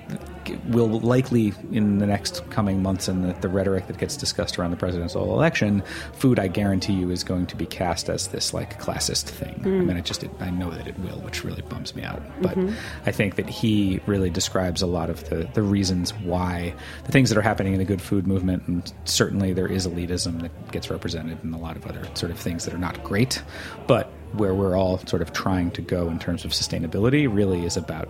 will 0.69 1.01
likely 1.01 1.53
in 1.73 1.99
the 1.99 2.07
next 2.07 2.49
coming 2.51 2.83
months 2.83 3.07
and 3.07 3.25
the, 3.25 3.41
the, 3.41 3.49
rhetoric 3.49 3.87
that 3.87 3.99
gets 3.99 4.17
discussed 4.17 4.59
around 4.59 4.71
the 4.71 4.77
presidential 4.77 5.35
election, 5.35 5.83
food, 6.15 6.39
I 6.39 6.49
guarantee 6.49 6.95
you, 6.95 7.11
is 7.11 7.23
going 7.23 7.47
to 7.47 7.57
be 7.57 7.67
cast 7.67 8.09
as 8.09 8.29
this 8.29 8.53
like 8.53 8.81
classist 8.81 9.25
thing. 9.25 9.55
Mm. 9.61 9.67
I 9.81 9.85
mean, 9.85 9.97
I 9.97 10.01
just 10.01 10.25
it, 10.25 10.31
I 10.41 10.51
know 10.51 10.71
that 10.71 10.87
it 10.87 10.99
will, 10.99 11.21
which 11.21 11.45
really 11.45 11.63
bums 11.63 11.95
me 11.95 12.03
out. 12.03 12.23
But 12.41 12.57
mm-hmm. 12.57 12.75
I 13.07 13.13
think 13.13 13.37
that 13.37 13.49
he 13.49 14.01
really 14.07 14.31
describes 14.31 14.83
a 14.83 14.87
lot 14.87 15.11
of 15.11 15.29
the 15.29 15.49
the 15.55 15.63
reasons 15.63 16.13
why 16.15 16.75
the 17.05 17.13
things 17.13 17.29
that 17.29 17.39
are 17.39 17.43
happening 17.43 17.75
in 17.75 17.79
the 17.79 17.85
good 17.85 18.03
food 18.03 18.27
movement, 18.27 18.67
and 18.67 18.93
certainly 19.05 19.53
there 19.53 19.71
is 19.71 19.87
elitism 19.87 20.43
that 20.43 20.73
gets 20.73 20.91
represented 20.91 21.39
in 21.45 21.53
a 21.55 21.59
lot 21.59 21.77
of 21.77 21.87
other 21.87 22.09
sort 22.15 22.33
of 22.33 22.39
things 22.39 22.65
that 22.65 22.75
are 22.75 22.79
not 22.79 23.03
great, 23.05 23.43
but 23.87 24.11
where 24.33 24.55
we're 24.55 24.77
all 24.77 24.99
sort 25.07 25.23
of 25.23 25.33
trying 25.33 25.71
to 25.73 25.83
go 25.83 26.09
in 26.09 26.19
terms 26.19 26.45
of 26.45 26.53
sustainability 26.53 27.33
really 27.33 27.65
is 27.65 27.77
about 27.77 28.09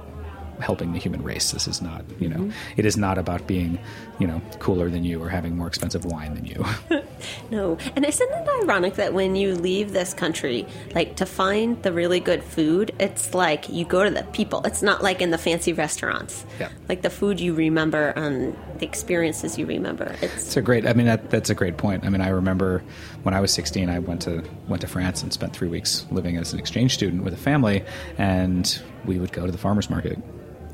helping 0.61 0.93
the 0.93 0.99
human 0.99 1.23
race. 1.23 1.53
This 1.53 1.67
is 1.69 1.81
not, 1.81 2.05
you 2.19 2.29
know, 2.29 2.37
mm-hmm. 2.37 2.51
it 2.77 2.85
is 2.85 2.97
not 2.97 3.19
about 3.19 3.47
being, 3.47 3.79
you 4.19 4.27
know, 4.27 4.41
cooler 4.59 4.91
than 4.91 5.05
you 5.05 5.23
or 5.23 5.29
having 5.29 5.57
more 5.57 5.67
expensive 5.67 6.05
wine 6.05 6.35
than 6.35 6.45
you. 6.45 6.65
no. 7.51 7.79
And 7.97 8.05
isn't 8.05 8.31
it 8.31 8.49
ironic 8.63 8.95
that 8.95 9.15
when 9.15 9.37
you 9.37 9.55
leave 9.55 9.93
this 9.93 10.15
country, 10.15 10.67
like 10.95 11.17
to 11.17 11.27
find 11.27 11.83
the 11.83 11.93
really 11.93 12.21
good 12.21 12.43
food, 12.43 12.95
it's 12.99 13.35
like 13.35 13.69
you 13.69 13.85
go 13.85 14.05
to 14.05 14.11
the 14.11 14.23
people. 14.25 14.63
It's 14.65 14.83
not 14.83 15.03
like 15.03 15.21
in 15.21 15.31
the 15.31 15.39
fancy 15.39 15.73
restaurants. 15.73 16.45
Yeah. 16.59 16.71
Like 16.89 17.03
the 17.03 17.11
food 17.11 17.41
you 17.41 17.55
remember 17.55 18.09
and 18.09 18.57
the 18.79 18.87
experiences 18.87 19.59
you 19.59 19.67
remember. 19.67 20.15
It's, 20.23 20.35
it's 20.35 20.57
a 20.57 20.63
great, 20.63 20.87
I 20.87 20.93
mean, 20.93 21.07
that, 21.07 21.31
that's 21.31 21.51
a 21.51 21.55
great 21.55 21.77
point. 21.77 22.05
I 22.05 22.09
mean, 22.09 22.21
I 22.21 22.29
remember 22.29 22.83
when 23.23 23.35
I 23.35 23.41
was 23.41 23.53
16, 23.53 23.89
I 23.89 23.99
went 23.99 24.23
to, 24.23 24.45
went 24.69 24.83
to 24.83 24.89
France 24.89 25.23
and 25.23 25.33
spent 25.33 25.55
three 25.55 25.69
weeks 25.69 26.07
living 26.11 26.37
as 26.37 26.53
an 26.53 26.59
exchange 26.59 26.95
student 26.95 27.25
with 27.25 27.35
a 27.35 27.39
family 27.39 27.85
and 28.17 28.81
we 29.05 29.19
would 29.19 29.33
go 29.33 29.47
to 29.47 29.53
the 29.53 29.59
farmer's 29.59 29.91
market 29.91 30.19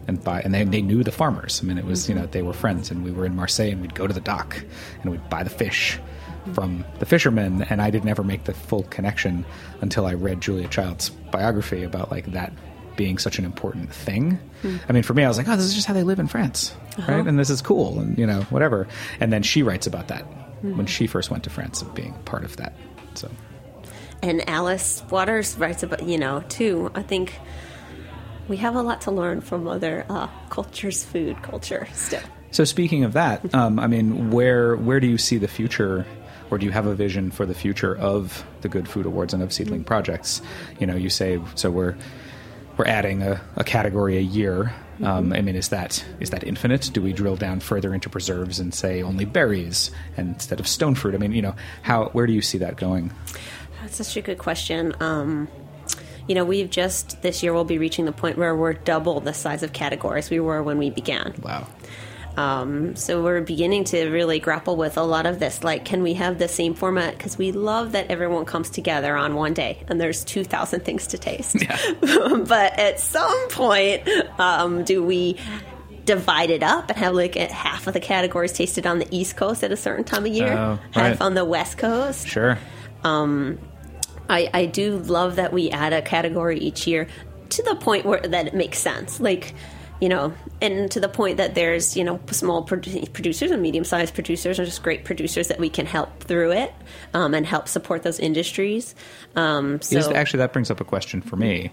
and 0.06 0.22
buy 0.22 0.40
and 0.40 0.54
they, 0.54 0.64
they 0.64 0.82
knew 0.82 1.02
the 1.02 1.12
farmers 1.12 1.60
i 1.62 1.66
mean 1.66 1.78
it 1.78 1.84
was 1.84 2.08
you 2.08 2.14
know 2.14 2.26
they 2.26 2.42
were 2.42 2.52
friends 2.52 2.90
and 2.90 3.04
we 3.04 3.10
were 3.10 3.24
in 3.24 3.34
marseille 3.34 3.70
and 3.70 3.80
we'd 3.80 3.94
go 3.94 4.06
to 4.06 4.14
the 4.14 4.20
dock 4.20 4.62
and 5.02 5.10
we'd 5.10 5.28
buy 5.30 5.42
the 5.42 5.50
fish 5.50 5.98
from 6.52 6.84
the 6.98 7.06
fishermen 7.06 7.62
and 7.70 7.80
i 7.80 7.90
didn't 7.90 8.08
ever 8.08 8.22
make 8.22 8.44
the 8.44 8.52
full 8.52 8.82
connection 8.84 9.44
until 9.80 10.06
i 10.06 10.12
read 10.12 10.40
julia 10.40 10.68
child's 10.68 11.08
biography 11.08 11.82
about 11.82 12.10
like 12.10 12.26
that 12.32 12.52
being 12.96 13.18
such 13.18 13.38
an 13.38 13.44
important 13.44 13.92
thing 13.92 14.38
hmm. 14.62 14.76
i 14.88 14.92
mean 14.92 15.02
for 15.02 15.14
me 15.14 15.24
i 15.24 15.28
was 15.28 15.38
like 15.38 15.48
oh 15.48 15.56
this 15.56 15.64
is 15.64 15.74
just 15.74 15.86
how 15.86 15.94
they 15.94 16.02
live 16.02 16.18
in 16.18 16.28
france 16.28 16.74
uh-huh. 16.98 17.12
right 17.12 17.26
and 17.26 17.38
this 17.38 17.50
is 17.50 17.62
cool 17.62 17.98
and 17.98 18.18
you 18.18 18.26
know 18.26 18.42
whatever 18.42 18.86
and 19.20 19.32
then 19.32 19.42
she 19.42 19.62
writes 19.62 19.86
about 19.86 20.08
that 20.08 20.22
hmm. 20.22 20.76
when 20.76 20.86
she 20.86 21.06
first 21.06 21.30
went 21.30 21.42
to 21.42 21.50
france 21.50 21.80
of 21.82 21.94
being 21.94 22.12
part 22.24 22.44
of 22.44 22.56
that 22.56 22.74
so 23.14 23.30
and 24.22 24.46
alice 24.48 25.02
waters 25.10 25.56
writes 25.56 25.82
about 25.82 26.02
you 26.04 26.18
know 26.18 26.44
too 26.48 26.90
i 26.94 27.02
think 27.02 27.34
we 28.48 28.56
have 28.58 28.74
a 28.74 28.82
lot 28.82 29.00
to 29.02 29.10
learn 29.10 29.40
from 29.40 29.66
other 29.66 30.04
uh, 30.08 30.28
cultures, 30.50 31.04
food 31.04 31.42
culture 31.42 31.88
still. 31.92 32.22
So 32.50 32.64
speaking 32.64 33.04
of 33.04 33.14
that, 33.14 33.54
um, 33.54 33.78
I 33.78 33.86
mean, 33.86 34.30
where 34.30 34.76
where 34.76 35.00
do 35.00 35.06
you 35.06 35.18
see 35.18 35.38
the 35.38 35.48
future, 35.48 36.06
or 36.50 36.58
do 36.58 36.66
you 36.66 36.72
have 36.72 36.86
a 36.86 36.94
vision 36.94 37.30
for 37.30 37.46
the 37.46 37.54
future 37.54 37.96
of 37.96 38.44
the 38.60 38.68
Good 38.68 38.88
Food 38.88 39.06
Awards 39.06 39.34
and 39.34 39.42
of 39.42 39.52
Seedling 39.52 39.80
mm-hmm. 39.80 39.88
projects? 39.88 40.40
You 40.78 40.86
know, 40.86 40.94
you 40.94 41.10
say 41.10 41.40
so 41.56 41.70
we're 41.70 41.96
we're 42.76 42.86
adding 42.86 43.22
a, 43.22 43.40
a 43.56 43.64
category 43.64 44.16
a 44.18 44.20
year. 44.20 44.72
Um, 45.02 45.24
mm-hmm. 45.24 45.32
I 45.32 45.40
mean, 45.40 45.56
is 45.56 45.70
that 45.70 46.04
is 46.20 46.30
that 46.30 46.44
infinite? 46.44 46.90
Do 46.92 47.02
we 47.02 47.12
drill 47.12 47.36
down 47.36 47.58
further 47.58 47.92
into 47.92 48.08
preserves 48.08 48.60
and 48.60 48.72
say 48.72 49.02
only 49.02 49.24
berries 49.24 49.90
instead 50.16 50.60
of 50.60 50.68
stone 50.68 50.94
fruit? 50.94 51.16
I 51.16 51.18
mean, 51.18 51.32
you 51.32 51.42
know, 51.42 51.56
how 51.82 52.06
where 52.10 52.26
do 52.26 52.32
you 52.32 52.42
see 52.42 52.58
that 52.58 52.76
going? 52.76 53.10
That's 53.82 53.96
such 53.96 54.16
a 54.16 54.22
good 54.22 54.38
question. 54.38 54.94
Um, 55.00 55.48
you 56.26 56.34
know, 56.34 56.44
we've 56.44 56.70
just 56.70 57.20
this 57.22 57.42
year 57.42 57.52
we'll 57.52 57.64
be 57.64 57.78
reaching 57.78 58.04
the 58.04 58.12
point 58.12 58.38
where 58.38 58.54
we're 58.54 58.72
double 58.72 59.20
the 59.20 59.34
size 59.34 59.62
of 59.62 59.72
categories 59.72 60.30
we 60.30 60.40
were 60.40 60.62
when 60.62 60.78
we 60.78 60.90
began. 60.90 61.34
Wow. 61.42 61.66
Um, 62.36 62.96
so 62.96 63.22
we're 63.22 63.42
beginning 63.42 63.84
to 63.84 64.08
really 64.10 64.40
grapple 64.40 64.76
with 64.76 64.96
a 64.96 65.02
lot 65.02 65.26
of 65.26 65.38
this. 65.38 65.62
Like, 65.62 65.84
can 65.84 66.02
we 66.02 66.14
have 66.14 66.38
the 66.38 66.48
same 66.48 66.74
format? 66.74 67.16
Because 67.16 67.38
we 67.38 67.52
love 67.52 67.92
that 67.92 68.10
everyone 68.10 68.44
comes 68.44 68.70
together 68.70 69.16
on 69.16 69.34
one 69.34 69.54
day 69.54 69.84
and 69.88 70.00
there's 70.00 70.24
2,000 70.24 70.84
things 70.84 71.06
to 71.08 71.18
taste. 71.18 71.62
Yeah. 71.62 71.78
but 72.00 72.78
at 72.78 72.98
some 72.98 73.48
point, 73.50 74.08
um, 74.40 74.84
do 74.84 75.02
we 75.02 75.38
divide 76.04 76.50
it 76.50 76.62
up 76.62 76.90
and 76.90 76.98
have 76.98 77.14
like 77.14 77.34
half 77.36 77.86
of 77.86 77.94
the 77.94 78.00
categories 78.00 78.52
tasted 78.52 78.86
on 78.86 78.98
the 78.98 79.08
East 79.10 79.36
Coast 79.36 79.62
at 79.62 79.72
a 79.72 79.76
certain 79.76 80.04
time 80.04 80.26
of 80.26 80.32
year, 80.32 80.54
right. 80.54 80.78
half 80.90 81.20
on 81.20 81.34
the 81.34 81.44
West 81.44 81.78
Coast? 81.78 82.26
Sure. 82.26 82.58
Um, 83.04 83.58
I, 84.28 84.48
I 84.52 84.66
do 84.66 84.98
love 84.98 85.36
that 85.36 85.52
we 85.52 85.70
add 85.70 85.92
a 85.92 86.02
category 86.02 86.58
each 86.58 86.86
year 86.86 87.08
to 87.50 87.62
the 87.62 87.76
point 87.76 88.04
where 88.04 88.20
that 88.20 88.46
it 88.46 88.54
makes 88.54 88.78
sense. 88.78 89.20
Like, 89.20 89.54
you 90.00 90.08
know, 90.08 90.34
and 90.60 90.90
to 90.90 91.00
the 91.00 91.08
point 91.08 91.36
that 91.36 91.54
there's, 91.54 91.96
you 91.96 92.04
know, 92.04 92.20
small 92.30 92.66
produ- 92.66 93.12
producers 93.12 93.50
and 93.50 93.62
medium 93.62 93.84
sized 93.84 94.14
producers 94.14 94.58
are 94.58 94.64
just 94.64 94.82
great 94.82 95.04
producers 95.04 95.48
that 95.48 95.58
we 95.58 95.70
can 95.70 95.86
help 95.86 96.24
through 96.24 96.52
it 96.52 96.74
um, 97.14 97.32
and 97.34 97.46
help 97.46 97.68
support 97.68 98.02
those 98.02 98.18
industries. 98.18 98.94
Um, 99.36 99.80
so, 99.80 99.98
is, 99.98 100.08
actually, 100.08 100.38
that 100.38 100.52
brings 100.52 100.70
up 100.70 100.80
a 100.80 100.84
question 100.84 101.22
for 101.22 101.36
me. 101.36 101.72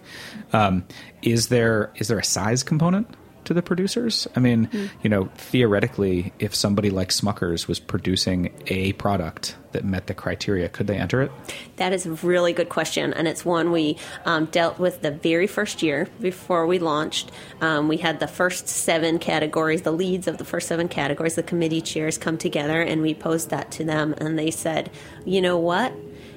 Um, 0.54 0.86
is 1.22 1.48
there 1.48 1.92
is 1.96 2.08
there 2.08 2.20
a 2.20 2.24
size 2.24 2.64
component 2.64 3.08
to 3.52 3.54
the 3.54 3.62
producers? 3.62 4.28
I 4.36 4.40
mean, 4.40 4.68
mm. 4.68 4.90
you 5.04 5.10
know, 5.10 5.26
theoretically, 5.36 6.34
if 6.40 6.56
somebody 6.56 6.90
like 6.90 7.10
Smuckers 7.10 7.68
was 7.68 7.80
producing 7.80 8.54
a 8.68 8.94
product 8.94 9.58
that 9.74 9.84
met 9.84 10.08
the 10.08 10.14
criteria, 10.14 10.70
could 10.70 10.88
they 10.88 10.98
enter 10.98 11.22
it? 11.22 11.32
That 11.76 11.94
is 11.94 12.06
a 12.06 12.12
really 12.12 12.54
good 12.54 12.70
question, 12.70 13.14
and 13.14 13.28
it's 13.28 13.44
one 13.46 13.72
we 13.72 13.98
um, 14.26 14.46
dealt 14.46 14.80
with 14.80 15.02
the 15.02 15.12
very 15.12 15.48
first 15.48 15.84
year 15.84 16.08
before 16.20 16.66
we 16.66 16.80
launched. 16.80 17.32
Um, 17.60 17.88
we 17.88 17.98
had 17.98 18.20
the 18.20 18.28
first 18.28 18.68
seven 18.68 19.20
categories, 19.20 19.82
the 19.82 19.92
leads 19.92 20.28
of 20.28 20.38
the 20.38 20.46
first 20.46 20.68
seven 20.68 20.88
categories, 20.88 21.36
the 21.36 21.44
committee 21.44 21.82
chairs 21.82 22.18
come 22.18 22.38
together, 22.38 22.82
and 22.82 23.02
we 23.02 23.14
posed 23.14 23.50
that 23.50 23.72
to 23.72 23.84
them, 23.84 24.16
and 24.18 24.40
they 24.40 24.52
said, 24.52 24.90
you 25.26 25.42
know 25.42 25.58
what? 25.58 25.94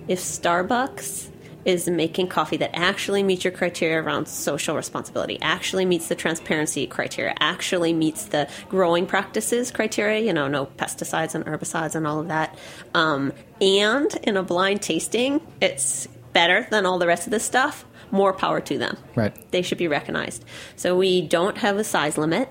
If 0.06 0.18
Starbucks 0.18 1.30
is 1.64 1.88
making 1.88 2.28
coffee 2.28 2.56
that 2.58 2.70
actually 2.74 3.22
meets 3.22 3.44
your 3.44 3.52
criteria 3.52 4.02
around 4.02 4.26
social 4.26 4.76
responsibility, 4.76 5.38
actually 5.40 5.84
meets 5.84 6.08
the 6.08 6.14
transparency 6.14 6.86
criteria, 6.86 7.34
actually 7.40 7.92
meets 7.92 8.26
the 8.26 8.48
growing 8.68 9.06
practices 9.06 9.70
criteria, 9.70 10.20
you 10.20 10.32
know, 10.32 10.48
no 10.48 10.66
pesticides 10.66 11.34
and 11.34 11.44
herbicides 11.46 11.94
and 11.94 12.06
all 12.06 12.20
of 12.20 12.28
that. 12.28 12.56
Um, 12.94 13.32
and 13.60 14.14
in 14.22 14.36
a 14.36 14.42
blind 14.42 14.82
tasting, 14.82 15.40
it's 15.60 16.06
better 16.32 16.66
than 16.70 16.84
all 16.86 16.98
the 16.98 17.06
rest 17.06 17.26
of 17.26 17.30
this 17.30 17.44
stuff. 17.44 17.84
More 18.10 18.32
power 18.32 18.60
to 18.60 18.78
them. 18.78 18.96
Right. 19.14 19.34
They 19.50 19.62
should 19.62 19.78
be 19.78 19.88
recognized. 19.88 20.44
So 20.76 20.96
we 20.96 21.22
don't 21.22 21.58
have 21.58 21.78
a 21.78 21.84
size 21.84 22.18
limit 22.18 22.48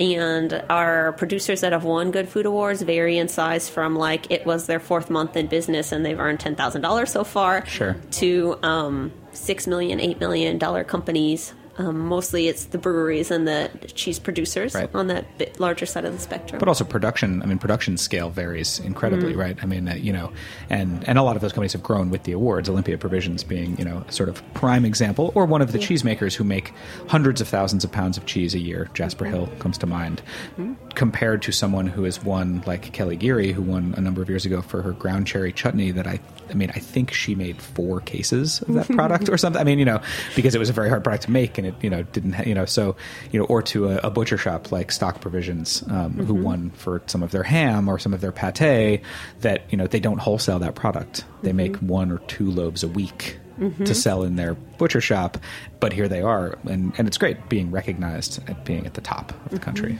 and 0.00 0.64
our 0.70 1.12
producers 1.12 1.60
that 1.60 1.72
have 1.72 1.84
won 1.84 2.10
Good 2.10 2.28
Food 2.28 2.46
Awards 2.46 2.82
vary 2.82 3.18
in 3.18 3.28
size 3.28 3.68
from 3.68 3.96
like 3.96 4.30
it 4.30 4.46
was 4.46 4.66
their 4.66 4.80
fourth 4.80 5.10
month 5.10 5.36
in 5.36 5.46
business 5.46 5.92
and 5.92 6.04
they've 6.04 6.18
earned 6.18 6.40
ten 6.40 6.54
thousand 6.54 6.82
dollars 6.82 7.10
so 7.10 7.24
far, 7.24 7.64
sure, 7.66 7.96
to 8.12 8.58
um, 8.62 9.12
six 9.32 9.66
million, 9.66 10.00
eight 10.00 10.20
million 10.20 10.58
dollar 10.58 10.84
companies 10.84 11.54
um, 11.78 11.98
mostly 12.00 12.48
it's 12.48 12.66
the 12.66 12.78
breweries 12.78 13.30
and 13.30 13.46
the 13.46 13.70
cheese 13.94 14.18
producers 14.18 14.74
right. 14.74 14.90
on 14.94 15.06
that 15.06 15.38
bit 15.38 15.60
larger 15.60 15.86
side 15.86 16.04
of 16.04 16.12
the 16.12 16.18
spectrum. 16.18 16.58
But 16.58 16.66
also 16.66 16.84
production. 16.84 17.40
I 17.42 17.46
mean, 17.46 17.58
production 17.58 17.96
scale 17.96 18.30
varies 18.30 18.80
incredibly, 18.80 19.32
mm 19.32 19.38
right? 19.38 19.56
I 19.62 19.66
mean, 19.66 19.88
uh, 19.88 19.94
you 19.94 20.12
know, 20.12 20.32
and 20.68 21.06
and 21.08 21.16
a 21.16 21.22
lot 21.22 21.36
of 21.36 21.42
those 21.42 21.52
companies 21.52 21.72
have 21.72 21.82
grown 21.82 22.10
with 22.10 22.24
the 22.24 22.32
awards. 22.32 22.68
Olympia 22.68 22.98
Provisions 22.98 23.44
being, 23.44 23.78
you 23.78 23.84
know, 23.84 24.02
sort 24.08 24.28
of 24.28 24.42
prime 24.54 24.84
example, 24.84 25.30
or 25.36 25.46
one 25.46 25.62
of 25.62 25.70
the 25.70 25.78
yeah. 25.78 25.86
cheesemakers 25.86 26.34
who 26.34 26.42
make 26.42 26.72
hundreds 27.06 27.40
of 27.40 27.46
thousands 27.46 27.84
of 27.84 27.92
pounds 27.92 28.16
of 28.16 28.26
cheese 28.26 28.54
a 28.54 28.58
year. 28.58 28.90
Jasper 28.94 29.26
mm-hmm. 29.26 29.34
Hill 29.34 29.46
comes 29.60 29.78
to 29.78 29.86
mind, 29.86 30.22
mm-hmm. 30.58 30.74
compared 30.94 31.42
to 31.42 31.52
someone 31.52 31.86
who 31.86 32.02
has 32.02 32.24
won 32.24 32.64
like 32.66 32.92
Kelly 32.92 33.14
Geary, 33.14 33.52
who 33.52 33.62
won 33.62 33.94
a 33.96 34.00
number 34.00 34.20
of 34.22 34.28
years 34.28 34.44
ago 34.44 34.60
for 34.60 34.82
her 34.82 34.90
ground 34.90 35.28
cherry 35.28 35.52
chutney. 35.52 35.92
That 35.92 36.08
I, 36.08 36.18
I 36.50 36.54
mean, 36.54 36.70
I 36.70 36.80
think 36.80 37.12
she 37.12 37.36
made 37.36 37.62
four 37.62 38.00
cases 38.00 38.60
of 38.62 38.74
that 38.74 38.88
product 38.96 39.28
or 39.28 39.38
something. 39.38 39.60
I 39.60 39.64
mean, 39.64 39.78
you 39.78 39.84
know, 39.84 40.00
because 40.34 40.56
it 40.56 40.58
was 40.58 40.70
a 40.70 40.72
very 40.72 40.88
hard 40.88 41.04
product 41.04 41.24
to 41.24 41.30
make 41.30 41.58
and 41.58 41.67
it 41.68 41.74
you 41.82 41.90
know 41.90 42.02
didn't 42.02 42.32
ha- 42.32 42.42
you 42.44 42.54
know 42.54 42.64
so 42.64 42.96
you 43.30 43.38
know 43.38 43.46
or 43.46 43.62
to 43.62 43.88
a, 43.88 43.96
a 43.98 44.10
butcher 44.10 44.38
shop 44.38 44.72
like 44.72 44.90
Stock 44.90 45.20
Provisions 45.20 45.82
um, 45.82 46.12
mm-hmm. 46.12 46.24
who 46.24 46.34
won 46.34 46.70
for 46.70 47.02
some 47.06 47.22
of 47.22 47.30
their 47.30 47.44
ham 47.44 47.88
or 47.88 47.98
some 47.98 48.12
of 48.12 48.20
their 48.20 48.32
pate 48.32 49.02
that 49.40 49.62
you 49.70 49.78
know 49.78 49.86
they 49.86 50.00
don't 50.00 50.18
wholesale 50.18 50.58
that 50.58 50.74
product 50.74 51.24
they 51.42 51.50
mm-hmm. 51.50 51.56
make 51.56 51.76
one 51.76 52.10
or 52.10 52.18
two 52.20 52.50
loaves 52.50 52.82
a 52.82 52.88
week 52.88 53.38
to 53.58 53.94
sell 53.94 54.22
in 54.22 54.36
their 54.36 54.54
butcher 54.54 55.00
shop, 55.00 55.38
but 55.80 55.92
here 55.92 56.08
they 56.08 56.22
are, 56.22 56.56
and, 56.68 56.92
and 56.96 57.08
it's 57.08 57.18
great 57.18 57.48
being 57.48 57.70
recognized 57.70 58.40
at 58.48 58.64
being 58.64 58.86
at 58.86 58.94
the 58.94 59.00
top 59.00 59.32
of 59.44 59.50
the 59.50 59.58
country. 59.58 59.98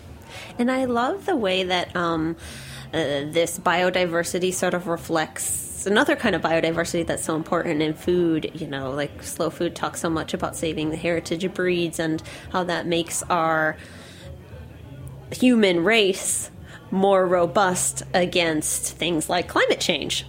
And 0.59 0.71
I 0.71 0.85
love 0.85 1.27
the 1.27 1.37
way 1.37 1.65
that 1.65 1.95
um, 1.97 2.37
uh, 2.93 3.27
this 3.33 3.59
biodiversity 3.59 4.53
sort 4.53 4.75
of 4.75 4.87
reflects 4.87 5.68
another 5.87 6.17
kind 6.17 6.35
of 6.35 6.43
biodiversity 6.43 7.07
that's 7.07 7.25
so 7.25 7.37
important 7.37 7.83
in 7.83 7.95
food. 7.95 8.51
You 8.55 8.67
know, 8.67 8.91
like 8.91 9.23
Slow 9.23 9.51
Food 9.51 9.75
talks 9.75 10.01
so 10.01 10.11
much 10.11 10.35
about 10.35 10.57
saving 10.57 10.91
the 10.91 10.97
heritage 10.97 11.45
of 11.45 11.55
breeds 11.55 11.99
and 11.99 12.23
how 12.51 12.65
that 12.65 12.87
makes 12.87 13.23
our 13.25 13.77
human 15.31 15.85
race 15.85 16.51
more 16.91 17.27
robust 17.27 18.03
against 18.15 18.95
things 18.97 19.29
like 19.29 19.49
climate 19.49 19.81
change. 19.81 20.27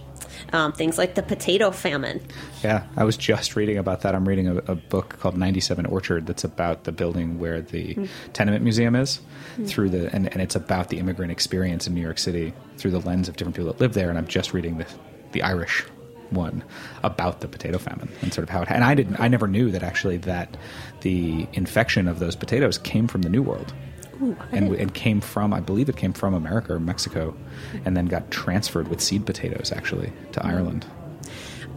Um, 0.52 0.72
things 0.72 0.98
like 0.98 1.14
the 1.14 1.22
potato 1.22 1.70
famine. 1.70 2.20
Yeah, 2.64 2.84
I 2.96 3.04
was 3.04 3.16
just 3.16 3.54
reading 3.54 3.78
about 3.78 4.00
that. 4.00 4.16
I'm 4.16 4.26
reading 4.26 4.48
a, 4.48 4.56
a 4.56 4.74
book 4.74 5.16
called 5.20 5.36
97 5.36 5.86
Orchard 5.86 6.26
that's 6.26 6.42
about 6.42 6.84
the 6.84 6.92
building 6.92 7.38
where 7.38 7.60
the 7.60 8.08
tenement 8.32 8.64
museum 8.64 8.96
is 8.96 9.20
through 9.66 9.90
the 9.90 10.12
and, 10.12 10.26
and 10.32 10.42
it's 10.42 10.56
about 10.56 10.88
the 10.88 10.98
immigrant 10.98 11.30
experience 11.30 11.86
in 11.86 11.94
New 11.94 12.00
York 12.00 12.18
City 12.18 12.52
through 12.78 12.90
the 12.90 13.00
lens 13.00 13.28
of 13.28 13.36
different 13.36 13.54
people 13.54 13.72
that 13.72 13.80
live 13.80 13.94
there 13.94 14.08
and 14.08 14.18
I'm 14.18 14.26
just 14.26 14.52
reading 14.52 14.78
the 14.78 14.86
the 15.32 15.42
Irish 15.42 15.84
one 16.30 16.62
about 17.02 17.40
the 17.40 17.48
potato 17.48 17.78
famine 17.78 18.08
and 18.22 18.32
sort 18.32 18.44
of 18.44 18.50
how 18.50 18.62
it 18.62 18.70
and 18.70 18.84
I 18.84 18.94
didn't 18.94 19.18
I 19.18 19.28
never 19.28 19.48
knew 19.48 19.70
that 19.72 19.82
actually 19.82 20.16
that 20.18 20.56
the 21.00 21.46
infection 21.52 22.08
of 22.08 22.18
those 22.18 22.36
potatoes 22.36 22.78
came 22.78 23.08
from 23.08 23.22
the 23.22 23.28
New 23.28 23.42
World. 23.42 23.72
and 24.52 24.74
it 24.74 24.92
came 24.92 25.22
from, 25.22 25.54
I 25.54 25.60
believe 25.60 25.88
it 25.88 25.96
came 25.96 26.12
from 26.12 26.34
America 26.34 26.74
or 26.74 26.78
Mexico, 26.78 27.34
and 27.86 27.96
then 27.96 28.04
got 28.04 28.30
transferred 28.30 28.88
with 28.88 29.00
seed 29.00 29.24
potatoes 29.24 29.72
actually 29.72 30.12
to 30.32 30.40
hmm. 30.40 30.46
Ireland. 30.46 30.86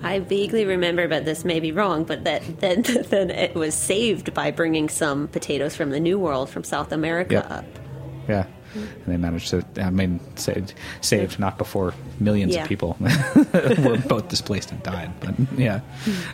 I 0.04 0.20
vaguely 0.20 0.66
remember, 0.66 1.08
but 1.08 1.24
this 1.24 1.46
may 1.46 1.62
be 1.62 1.72
wrong, 1.72 2.04
but 2.04 2.26
that 2.26 2.60
then 2.60 2.82
then 3.10 3.30
it 3.30 3.56
was 3.56 3.74
saved 3.74 4.34
by 4.34 4.52
bringing 4.52 4.89
some 4.89 5.30
potatoes 5.30 5.76
from 5.76 5.92
the 5.92 6.00
New 6.00 6.20
World 6.20 6.50
from 6.50 6.63
South 6.63 6.92
America 6.92 7.36
Yep. 7.36 7.52
up. 7.52 7.66
Yeah. 8.28 8.46
And 8.73 9.05
they 9.05 9.17
managed 9.17 9.49
to, 9.49 9.63
I 9.77 9.89
mean, 9.89 10.19
saved, 10.36 10.73
saved 11.01 11.39
not 11.39 11.57
before 11.57 11.93
millions 12.19 12.53
Yeah. 12.55 12.63
of 12.63 12.67
people 12.69 12.97
were 13.83 13.97
both 14.07 14.29
displaced 14.29 14.71
and 14.71 14.81
died. 14.83 15.12
But 15.19 15.36
yeah, 15.57 15.81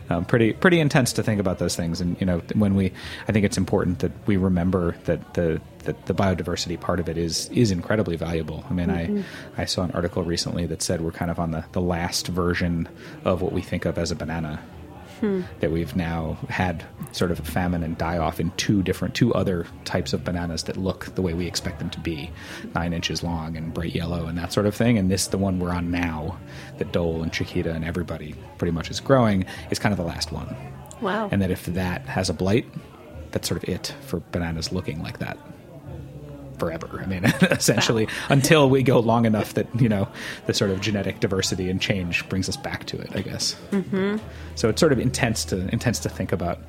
um, 0.09 0.25
pretty 0.25 0.53
pretty 0.53 0.79
intense 0.79 1.13
to 1.13 1.23
think 1.23 1.39
about 1.39 1.59
those 1.59 1.75
things. 1.75 2.01
And 2.01 2.19
you 2.19 2.25
know, 2.25 2.39
when 2.55 2.75
we, 2.75 2.91
I 3.27 3.31
think 3.31 3.45
it's 3.45 3.57
important 3.57 3.99
that 3.99 4.11
we 4.25 4.37
remember 4.37 4.95
that 5.05 5.33
the 5.33 5.61
that 5.85 6.05
the 6.07 6.13
biodiversity 6.13 6.79
part 6.79 6.99
of 6.99 7.07
it 7.09 7.17
is 7.17 7.49
is 7.49 7.71
incredibly 7.71 8.15
valuable. 8.15 8.63
I 8.69 8.73
mean, 8.73 8.89
I 8.89 9.23
I 9.57 9.65
saw 9.65 9.83
an 9.83 9.91
article 9.91 10.23
recently 10.23 10.65
that 10.67 10.81
said 10.81 11.01
we're 11.01 11.11
kind 11.11 11.31
of 11.31 11.39
on 11.39 11.51
the 11.51 11.63
the 11.71 11.81
last 11.81 12.27
version 12.27 12.87
of 13.25 13.41
what 13.41 13.51
we 13.53 13.61
think 13.61 13.85
of 13.85 13.97
as 13.97 14.11
a 14.11 14.15
banana 14.15 14.59
that 15.59 15.71
we've 15.71 15.95
now 15.95 16.37
had 16.49 16.83
sort 17.11 17.31
of 17.31 17.39
a 17.39 17.43
famine 17.43 17.83
and 17.83 17.97
die 17.97 18.17
off 18.17 18.39
in 18.39 18.51
two 18.51 18.81
different, 18.83 19.15
two 19.15 19.33
other 19.33 19.65
types 19.85 20.13
of 20.13 20.23
bananas 20.23 20.63
that 20.63 20.77
look 20.77 21.13
the 21.15 21.21
way 21.21 21.33
we 21.33 21.47
expect 21.47 21.79
them 21.79 21.89
to 21.89 21.99
be, 21.99 22.31
nine 22.75 22.93
inches 22.93 23.23
long 23.23 23.57
and 23.57 23.73
bright 23.73 23.95
yellow 23.95 24.25
and 24.25 24.37
that 24.37 24.53
sort 24.53 24.65
of 24.65 24.75
thing. 24.75 24.97
And 24.97 25.09
this, 25.09 25.27
the 25.27 25.37
one 25.37 25.59
we're 25.59 25.73
on 25.73 25.91
now, 25.91 26.37
that 26.77 26.91
Dole 26.91 27.21
and 27.23 27.31
Chiquita 27.31 27.71
and 27.73 27.83
everybody 27.85 28.35
pretty 28.57 28.71
much 28.71 28.89
is 28.89 28.99
growing, 28.99 29.45
is 29.71 29.79
kind 29.79 29.93
of 29.93 29.97
the 29.97 30.05
last 30.05 30.31
one. 30.31 30.55
Wow. 31.01 31.29
And 31.31 31.41
that 31.41 31.51
if 31.51 31.65
that 31.67 32.05
has 32.07 32.29
a 32.29 32.33
blight, 32.33 32.65
that's 33.31 33.47
sort 33.47 33.63
of 33.63 33.69
it 33.69 33.93
for 34.01 34.21
bananas 34.31 34.71
looking 34.71 35.01
like 35.01 35.19
that 35.19 35.37
forever. 36.59 36.99
I 37.01 37.05
mean, 37.05 37.25
essentially, 37.41 38.07
until 38.29 38.69
we 38.69 38.83
go 38.83 38.99
long 38.99 39.25
enough 39.25 39.53
that 39.55 39.67
you 39.79 39.89
know 39.89 40.07
the 40.45 40.53
sort 40.53 40.71
of 40.71 40.81
genetic 40.81 41.19
diversity 41.19 41.69
and 41.69 41.81
change 41.81 42.27
brings 42.29 42.49
us 42.49 42.57
back 42.57 42.85
to 42.85 42.99
it. 42.99 43.15
I 43.15 43.21
guess. 43.21 43.55
Mm-hmm. 43.71 44.17
So 44.55 44.69
it's 44.69 44.79
sort 44.79 44.91
of 44.91 44.99
intense 44.99 45.45
to 45.45 45.67
intense 45.69 45.99
to 45.99 46.09
think 46.09 46.31
about, 46.31 46.59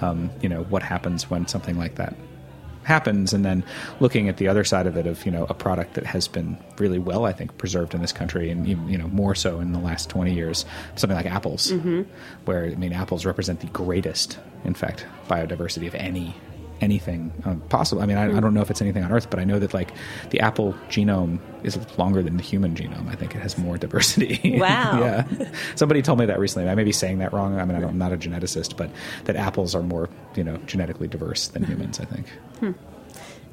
um, 0.00 0.30
you 0.40 0.48
know, 0.48 0.64
what 0.64 0.82
happens 0.82 1.30
when 1.30 1.46
something 1.46 1.78
like 1.78 1.96
that 1.96 2.14
happens 2.84 3.32
and 3.32 3.44
then 3.44 3.64
looking 3.98 4.28
at 4.28 4.36
the 4.36 4.46
other 4.46 4.62
side 4.62 4.86
of 4.86 4.96
it 4.96 5.06
of 5.06 5.24
you 5.26 5.32
know 5.32 5.46
a 5.48 5.54
product 5.54 5.94
that 5.94 6.04
has 6.04 6.28
been 6.28 6.56
really 6.78 6.98
well 6.98 7.24
i 7.24 7.32
think 7.32 7.56
preserved 7.58 7.94
in 7.94 8.00
this 8.00 8.12
country 8.12 8.50
and 8.50 8.66
even, 8.66 8.86
you 8.88 8.98
know 8.98 9.08
more 9.08 9.34
so 9.34 9.58
in 9.58 9.72
the 9.72 9.78
last 9.78 10.08
20 10.10 10.32
years 10.32 10.64
something 10.94 11.16
like 11.16 11.26
apples 11.26 11.70
where 12.44 12.66
i 12.66 12.74
mean 12.74 12.92
apples 12.92 13.24
represent 13.24 13.60
the 13.60 13.66
greatest 13.68 14.38
in 14.64 14.74
fact 14.74 15.06
biodiversity 15.28 15.86
of 15.86 15.94
any 15.94 16.34
anything 16.84 17.32
um, 17.44 17.60
possible. 17.62 18.02
I 18.02 18.06
mean 18.06 18.16
I, 18.16 18.36
I 18.36 18.40
don't 18.40 18.54
know 18.54 18.60
if 18.60 18.70
it's 18.70 18.82
anything 18.82 19.02
on 19.02 19.10
earth 19.10 19.28
but 19.30 19.40
i 19.40 19.44
know 19.44 19.58
that 19.58 19.74
like 19.74 19.90
the 20.30 20.40
apple 20.40 20.74
genome 20.88 21.38
is 21.64 21.76
longer 21.98 22.22
than 22.22 22.36
the 22.36 22.42
human 22.42 22.74
genome. 22.74 23.08
I 23.08 23.14
think 23.14 23.34
it 23.34 23.40
has 23.40 23.56
more 23.58 23.78
diversity. 23.78 24.58
Wow. 24.64 25.00
yeah. 25.00 25.24
Somebody 25.74 26.00
told 26.02 26.18
me 26.18 26.26
that 26.26 26.38
recently. 26.38 26.68
I 26.68 26.74
may 26.74 26.84
be 26.84 26.92
saying 26.92 27.18
that 27.18 27.32
wrong. 27.32 27.58
I 27.58 27.64
mean 27.64 27.76
I 27.76 27.86
i'm 27.88 27.98
not 27.98 28.12
a 28.12 28.16
geneticist 28.16 28.76
but 28.76 28.90
that 29.24 29.36
apples 29.36 29.74
are 29.74 29.82
more 29.82 30.08
you 30.36 30.44
know 30.44 30.56
genetically 30.66 31.08
diverse 31.08 31.48
than 31.48 31.64
humans 31.64 32.00
i 32.00 32.04
think 32.04 32.26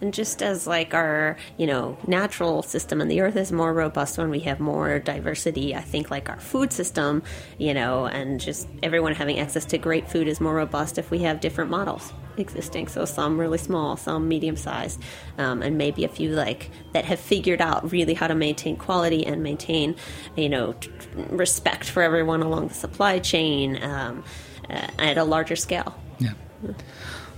And 0.01 0.13
just 0.13 0.41
as 0.41 0.65
like 0.65 0.93
our, 0.95 1.37
you 1.57 1.67
know, 1.67 1.97
natural 2.07 2.63
system 2.63 3.01
in 3.01 3.07
the 3.07 3.21
earth 3.21 3.35
is 3.35 3.51
more 3.51 3.71
robust 3.71 4.17
when 4.17 4.31
we 4.31 4.39
have 4.39 4.59
more 4.59 4.99
diversity, 4.99 5.75
I 5.75 5.81
think 5.81 6.09
like 6.09 6.27
our 6.27 6.39
food 6.39 6.73
system, 6.73 7.21
you 7.59 7.73
know, 7.73 8.07
and 8.07 8.39
just 8.39 8.67
everyone 8.81 9.13
having 9.13 9.39
access 9.39 9.63
to 9.65 9.77
great 9.77 10.09
food 10.09 10.27
is 10.27 10.41
more 10.41 10.55
robust 10.55 10.97
if 10.97 11.11
we 11.11 11.19
have 11.19 11.39
different 11.39 11.69
models 11.69 12.11
existing. 12.37 12.87
So 12.87 13.05
some 13.05 13.39
really 13.39 13.59
small, 13.59 13.95
some 13.95 14.27
medium 14.27 14.55
sized, 14.55 14.99
um, 15.37 15.61
and 15.61 15.77
maybe 15.77 16.03
a 16.03 16.09
few 16.09 16.31
like 16.31 16.71
that 16.93 17.05
have 17.05 17.19
figured 17.19 17.61
out 17.61 17.91
really 17.91 18.15
how 18.15 18.27
to 18.27 18.35
maintain 18.35 18.77
quality 18.77 19.25
and 19.25 19.43
maintain, 19.43 19.95
you 20.35 20.49
know, 20.49 20.73
t- 20.73 20.89
respect 21.29 21.85
for 21.85 22.01
everyone 22.01 22.41
along 22.41 22.69
the 22.69 22.73
supply 22.73 23.19
chain 23.19 23.81
um, 23.83 24.23
uh, 24.69 24.87
at 24.97 25.17
a 25.17 25.23
larger 25.23 25.55
scale. 25.55 25.95
Yeah. 26.19 26.33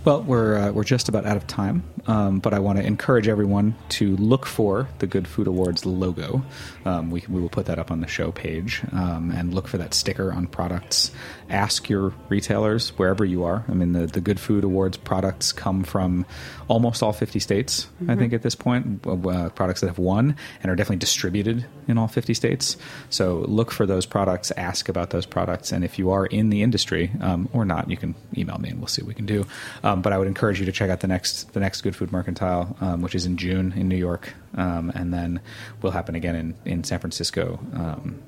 Well, 0.06 0.22
we're 0.22 0.58
uh, 0.58 0.72
we're 0.74 0.84
just 0.84 1.08
about 1.08 1.26
out 1.26 1.38
of 1.38 1.48
time, 1.48 1.82
um, 2.08 2.40
but 2.40 2.54
I 2.54 2.60
want 2.60 2.78
to 2.78 2.86
encourage 2.86 3.30
everyone 3.30 3.74
to 3.90 4.18
look 4.18 4.46
for 4.46 4.90
the 5.00 5.08
Good 5.08 5.30
Food 5.30 5.48
Awards 5.48 5.86
logo. 5.86 6.44
Um, 6.84 7.10
we 7.10 7.24
we 7.30 7.40
will 7.40 7.48
put 7.48 7.68
that 7.68 7.80
up 7.80 7.90
on 7.90 8.02
the 8.02 8.08
show 8.08 8.34
page 8.34 8.82
um, 8.92 9.32
and 9.32 9.54
look 9.54 9.66
for 9.66 9.78
that 9.78 9.94
sticker 9.94 10.34
on 10.34 10.48
products. 10.48 11.12
Ask 11.50 11.88
your 11.88 12.14
retailers 12.28 12.90
wherever 12.98 13.24
you 13.24 13.46
are. 13.46 13.64
I 13.70 13.74
mean, 13.76 13.94
the 13.94 14.06
the 14.06 14.20
Good 14.20 14.42
Food 14.42 14.66
Awards 14.66 14.98
products 14.98 15.54
come 15.54 15.86
from 15.86 16.26
almost 16.68 17.02
all 17.02 17.14
50 17.14 17.40
states. 17.40 17.88
I 18.10 18.16
think 18.16 18.34
at 18.34 18.42
this 18.42 18.56
point, 18.56 19.08
uh, 19.08 19.50
products 19.50 19.80
that 19.82 19.88
have 19.88 20.00
won 20.00 20.36
and 20.62 20.72
are 20.72 20.76
definitely 20.76 20.98
distributed 20.98 21.66
in 21.88 21.98
all 21.98 22.10
50 22.10 22.34
states. 22.34 22.76
So 23.10 23.46
look 23.48 23.72
for 23.72 23.86
those 23.86 24.06
products, 24.06 24.52
ask 24.58 24.90
about 24.90 25.12
those 25.12 25.26
products, 25.26 25.72
and 25.72 25.86
if 25.86 25.98
you 25.98 26.12
are 26.12 26.26
in 26.26 26.50
the 26.50 26.62
industry 26.62 27.12
um, 27.22 27.48
or 27.54 27.64
not, 27.64 27.90
you 27.90 27.96
can 27.96 28.16
email 28.38 28.58
me 28.58 28.70
and 28.70 28.80
we'll 28.80 28.88
see 28.88 29.02
what 29.02 29.08
we 29.08 29.14
can 29.14 29.26
do. 29.26 29.46
Um, 29.94 30.02
but 30.02 30.12
I 30.12 30.18
would 30.18 30.28
encourage 30.28 30.60
you 30.60 30.66
to 30.66 30.72
check 30.72 30.90
out 30.90 31.02
the 31.02 31.08
next 31.08 31.54
the 31.54 31.60
next 31.60 31.82
Good 31.82 31.96
Food 31.96 32.12
Mercantile, 32.12 32.76
um, 32.82 33.02
which 33.02 33.16
is 33.16 33.26
in 33.26 33.38
June 33.38 33.74
in 33.74 33.88
New 33.88 33.98
York, 33.98 34.34
um, 34.56 34.92
and 34.96 35.14
then 35.14 35.40
will 35.82 35.92
happen 35.92 36.16
again 36.16 36.36
in 36.36 36.56
in 36.66 36.84
San 36.84 37.00
Francisco 37.00 37.60
um, 37.74 38.22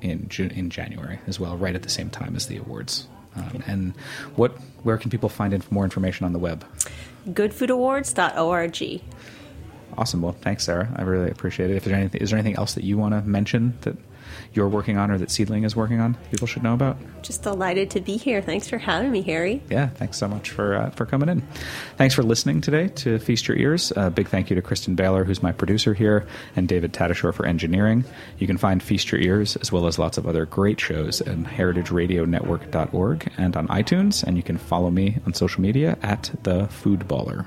in 0.00 0.28
June, 0.28 0.50
in 0.50 0.70
January 0.70 1.20
as 1.26 1.38
well, 1.38 1.56
right 1.56 1.74
at 1.74 1.82
the 1.82 1.90
same 1.90 2.10
time 2.10 2.34
as 2.36 2.46
the 2.46 2.56
awards. 2.56 3.06
Um, 3.36 3.62
and 3.66 3.94
what 4.36 4.52
where 4.82 4.96
can 4.96 5.10
people 5.10 5.28
find 5.28 5.52
inf- 5.52 5.70
more 5.70 5.84
information 5.84 6.24
on 6.24 6.32
the 6.32 6.38
web? 6.38 6.64
Goodfoodawards.org. 7.28 9.02
Awesome. 9.96 10.22
Well, 10.22 10.36
thanks, 10.40 10.64
Sarah. 10.64 10.88
I 10.96 11.02
really 11.02 11.30
appreciate 11.30 11.70
it. 11.70 11.76
If 11.76 11.84
there's 11.84 11.96
anything, 11.96 12.20
is 12.20 12.30
there 12.30 12.38
anything 12.38 12.56
else 12.56 12.74
that 12.74 12.84
you 12.84 12.96
want 12.96 13.14
to 13.14 13.20
mention 13.22 13.76
that 13.82 13.96
you're 14.54 14.68
working 14.68 14.96
on 14.96 15.10
or 15.10 15.18
that 15.18 15.30
Seedling 15.30 15.64
is 15.64 15.74
working 15.74 16.00
on? 16.00 16.16
People 16.30 16.46
should 16.46 16.62
know 16.62 16.74
about. 16.74 16.96
Just 17.22 17.42
delighted 17.42 17.90
to 17.90 18.00
be 18.00 18.16
here. 18.16 18.42
Thanks 18.42 18.68
for 18.68 18.78
having 18.78 19.10
me, 19.10 19.22
Harry. 19.22 19.62
Yeah. 19.70 19.88
Thanks 19.88 20.18
so 20.18 20.28
much 20.28 20.50
for 20.50 20.74
uh, 20.74 20.90
for 20.90 21.06
coming 21.06 21.28
in. 21.28 21.42
Thanks 21.96 22.14
for 22.14 22.22
listening 22.22 22.60
today 22.60 22.88
to 22.88 23.18
Feast 23.18 23.48
Your 23.48 23.56
Ears. 23.56 23.92
A 23.96 24.10
big 24.10 24.28
thank 24.28 24.50
you 24.50 24.56
to 24.56 24.62
Kristen 24.62 24.94
Baylor, 24.94 25.24
who's 25.24 25.42
my 25.42 25.52
producer 25.52 25.94
here, 25.94 26.26
and 26.56 26.68
David 26.68 26.92
Tadashore 26.92 27.34
for 27.34 27.46
engineering. 27.46 28.04
You 28.38 28.46
can 28.46 28.58
find 28.58 28.82
Feast 28.82 29.10
Your 29.10 29.20
Ears 29.20 29.56
as 29.56 29.72
well 29.72 29.86
as 29.86 29.98
lots 29.98 30.18
of 30.18 30.26
other 30.26 30.46
great 30.46 30.80
shows 30.80 31.20
at 31.20 31.36
heritageradionetwork.org 31.36 33.32
and 33.36 33.56
on 33.56 33.68
iTunes. 33.68 34.22
And 34.22 34.36
you 34.36 34.42
can 34.42 34.58
follow 34.58 34.90
me 34.90 35.18
on 35.26 35.34
social 35.34 35.60
media 35.62 35.98
at 36.02 36.30
the 36.42 36.66
Food 36.68 37.00
Baller. 37.00 37.46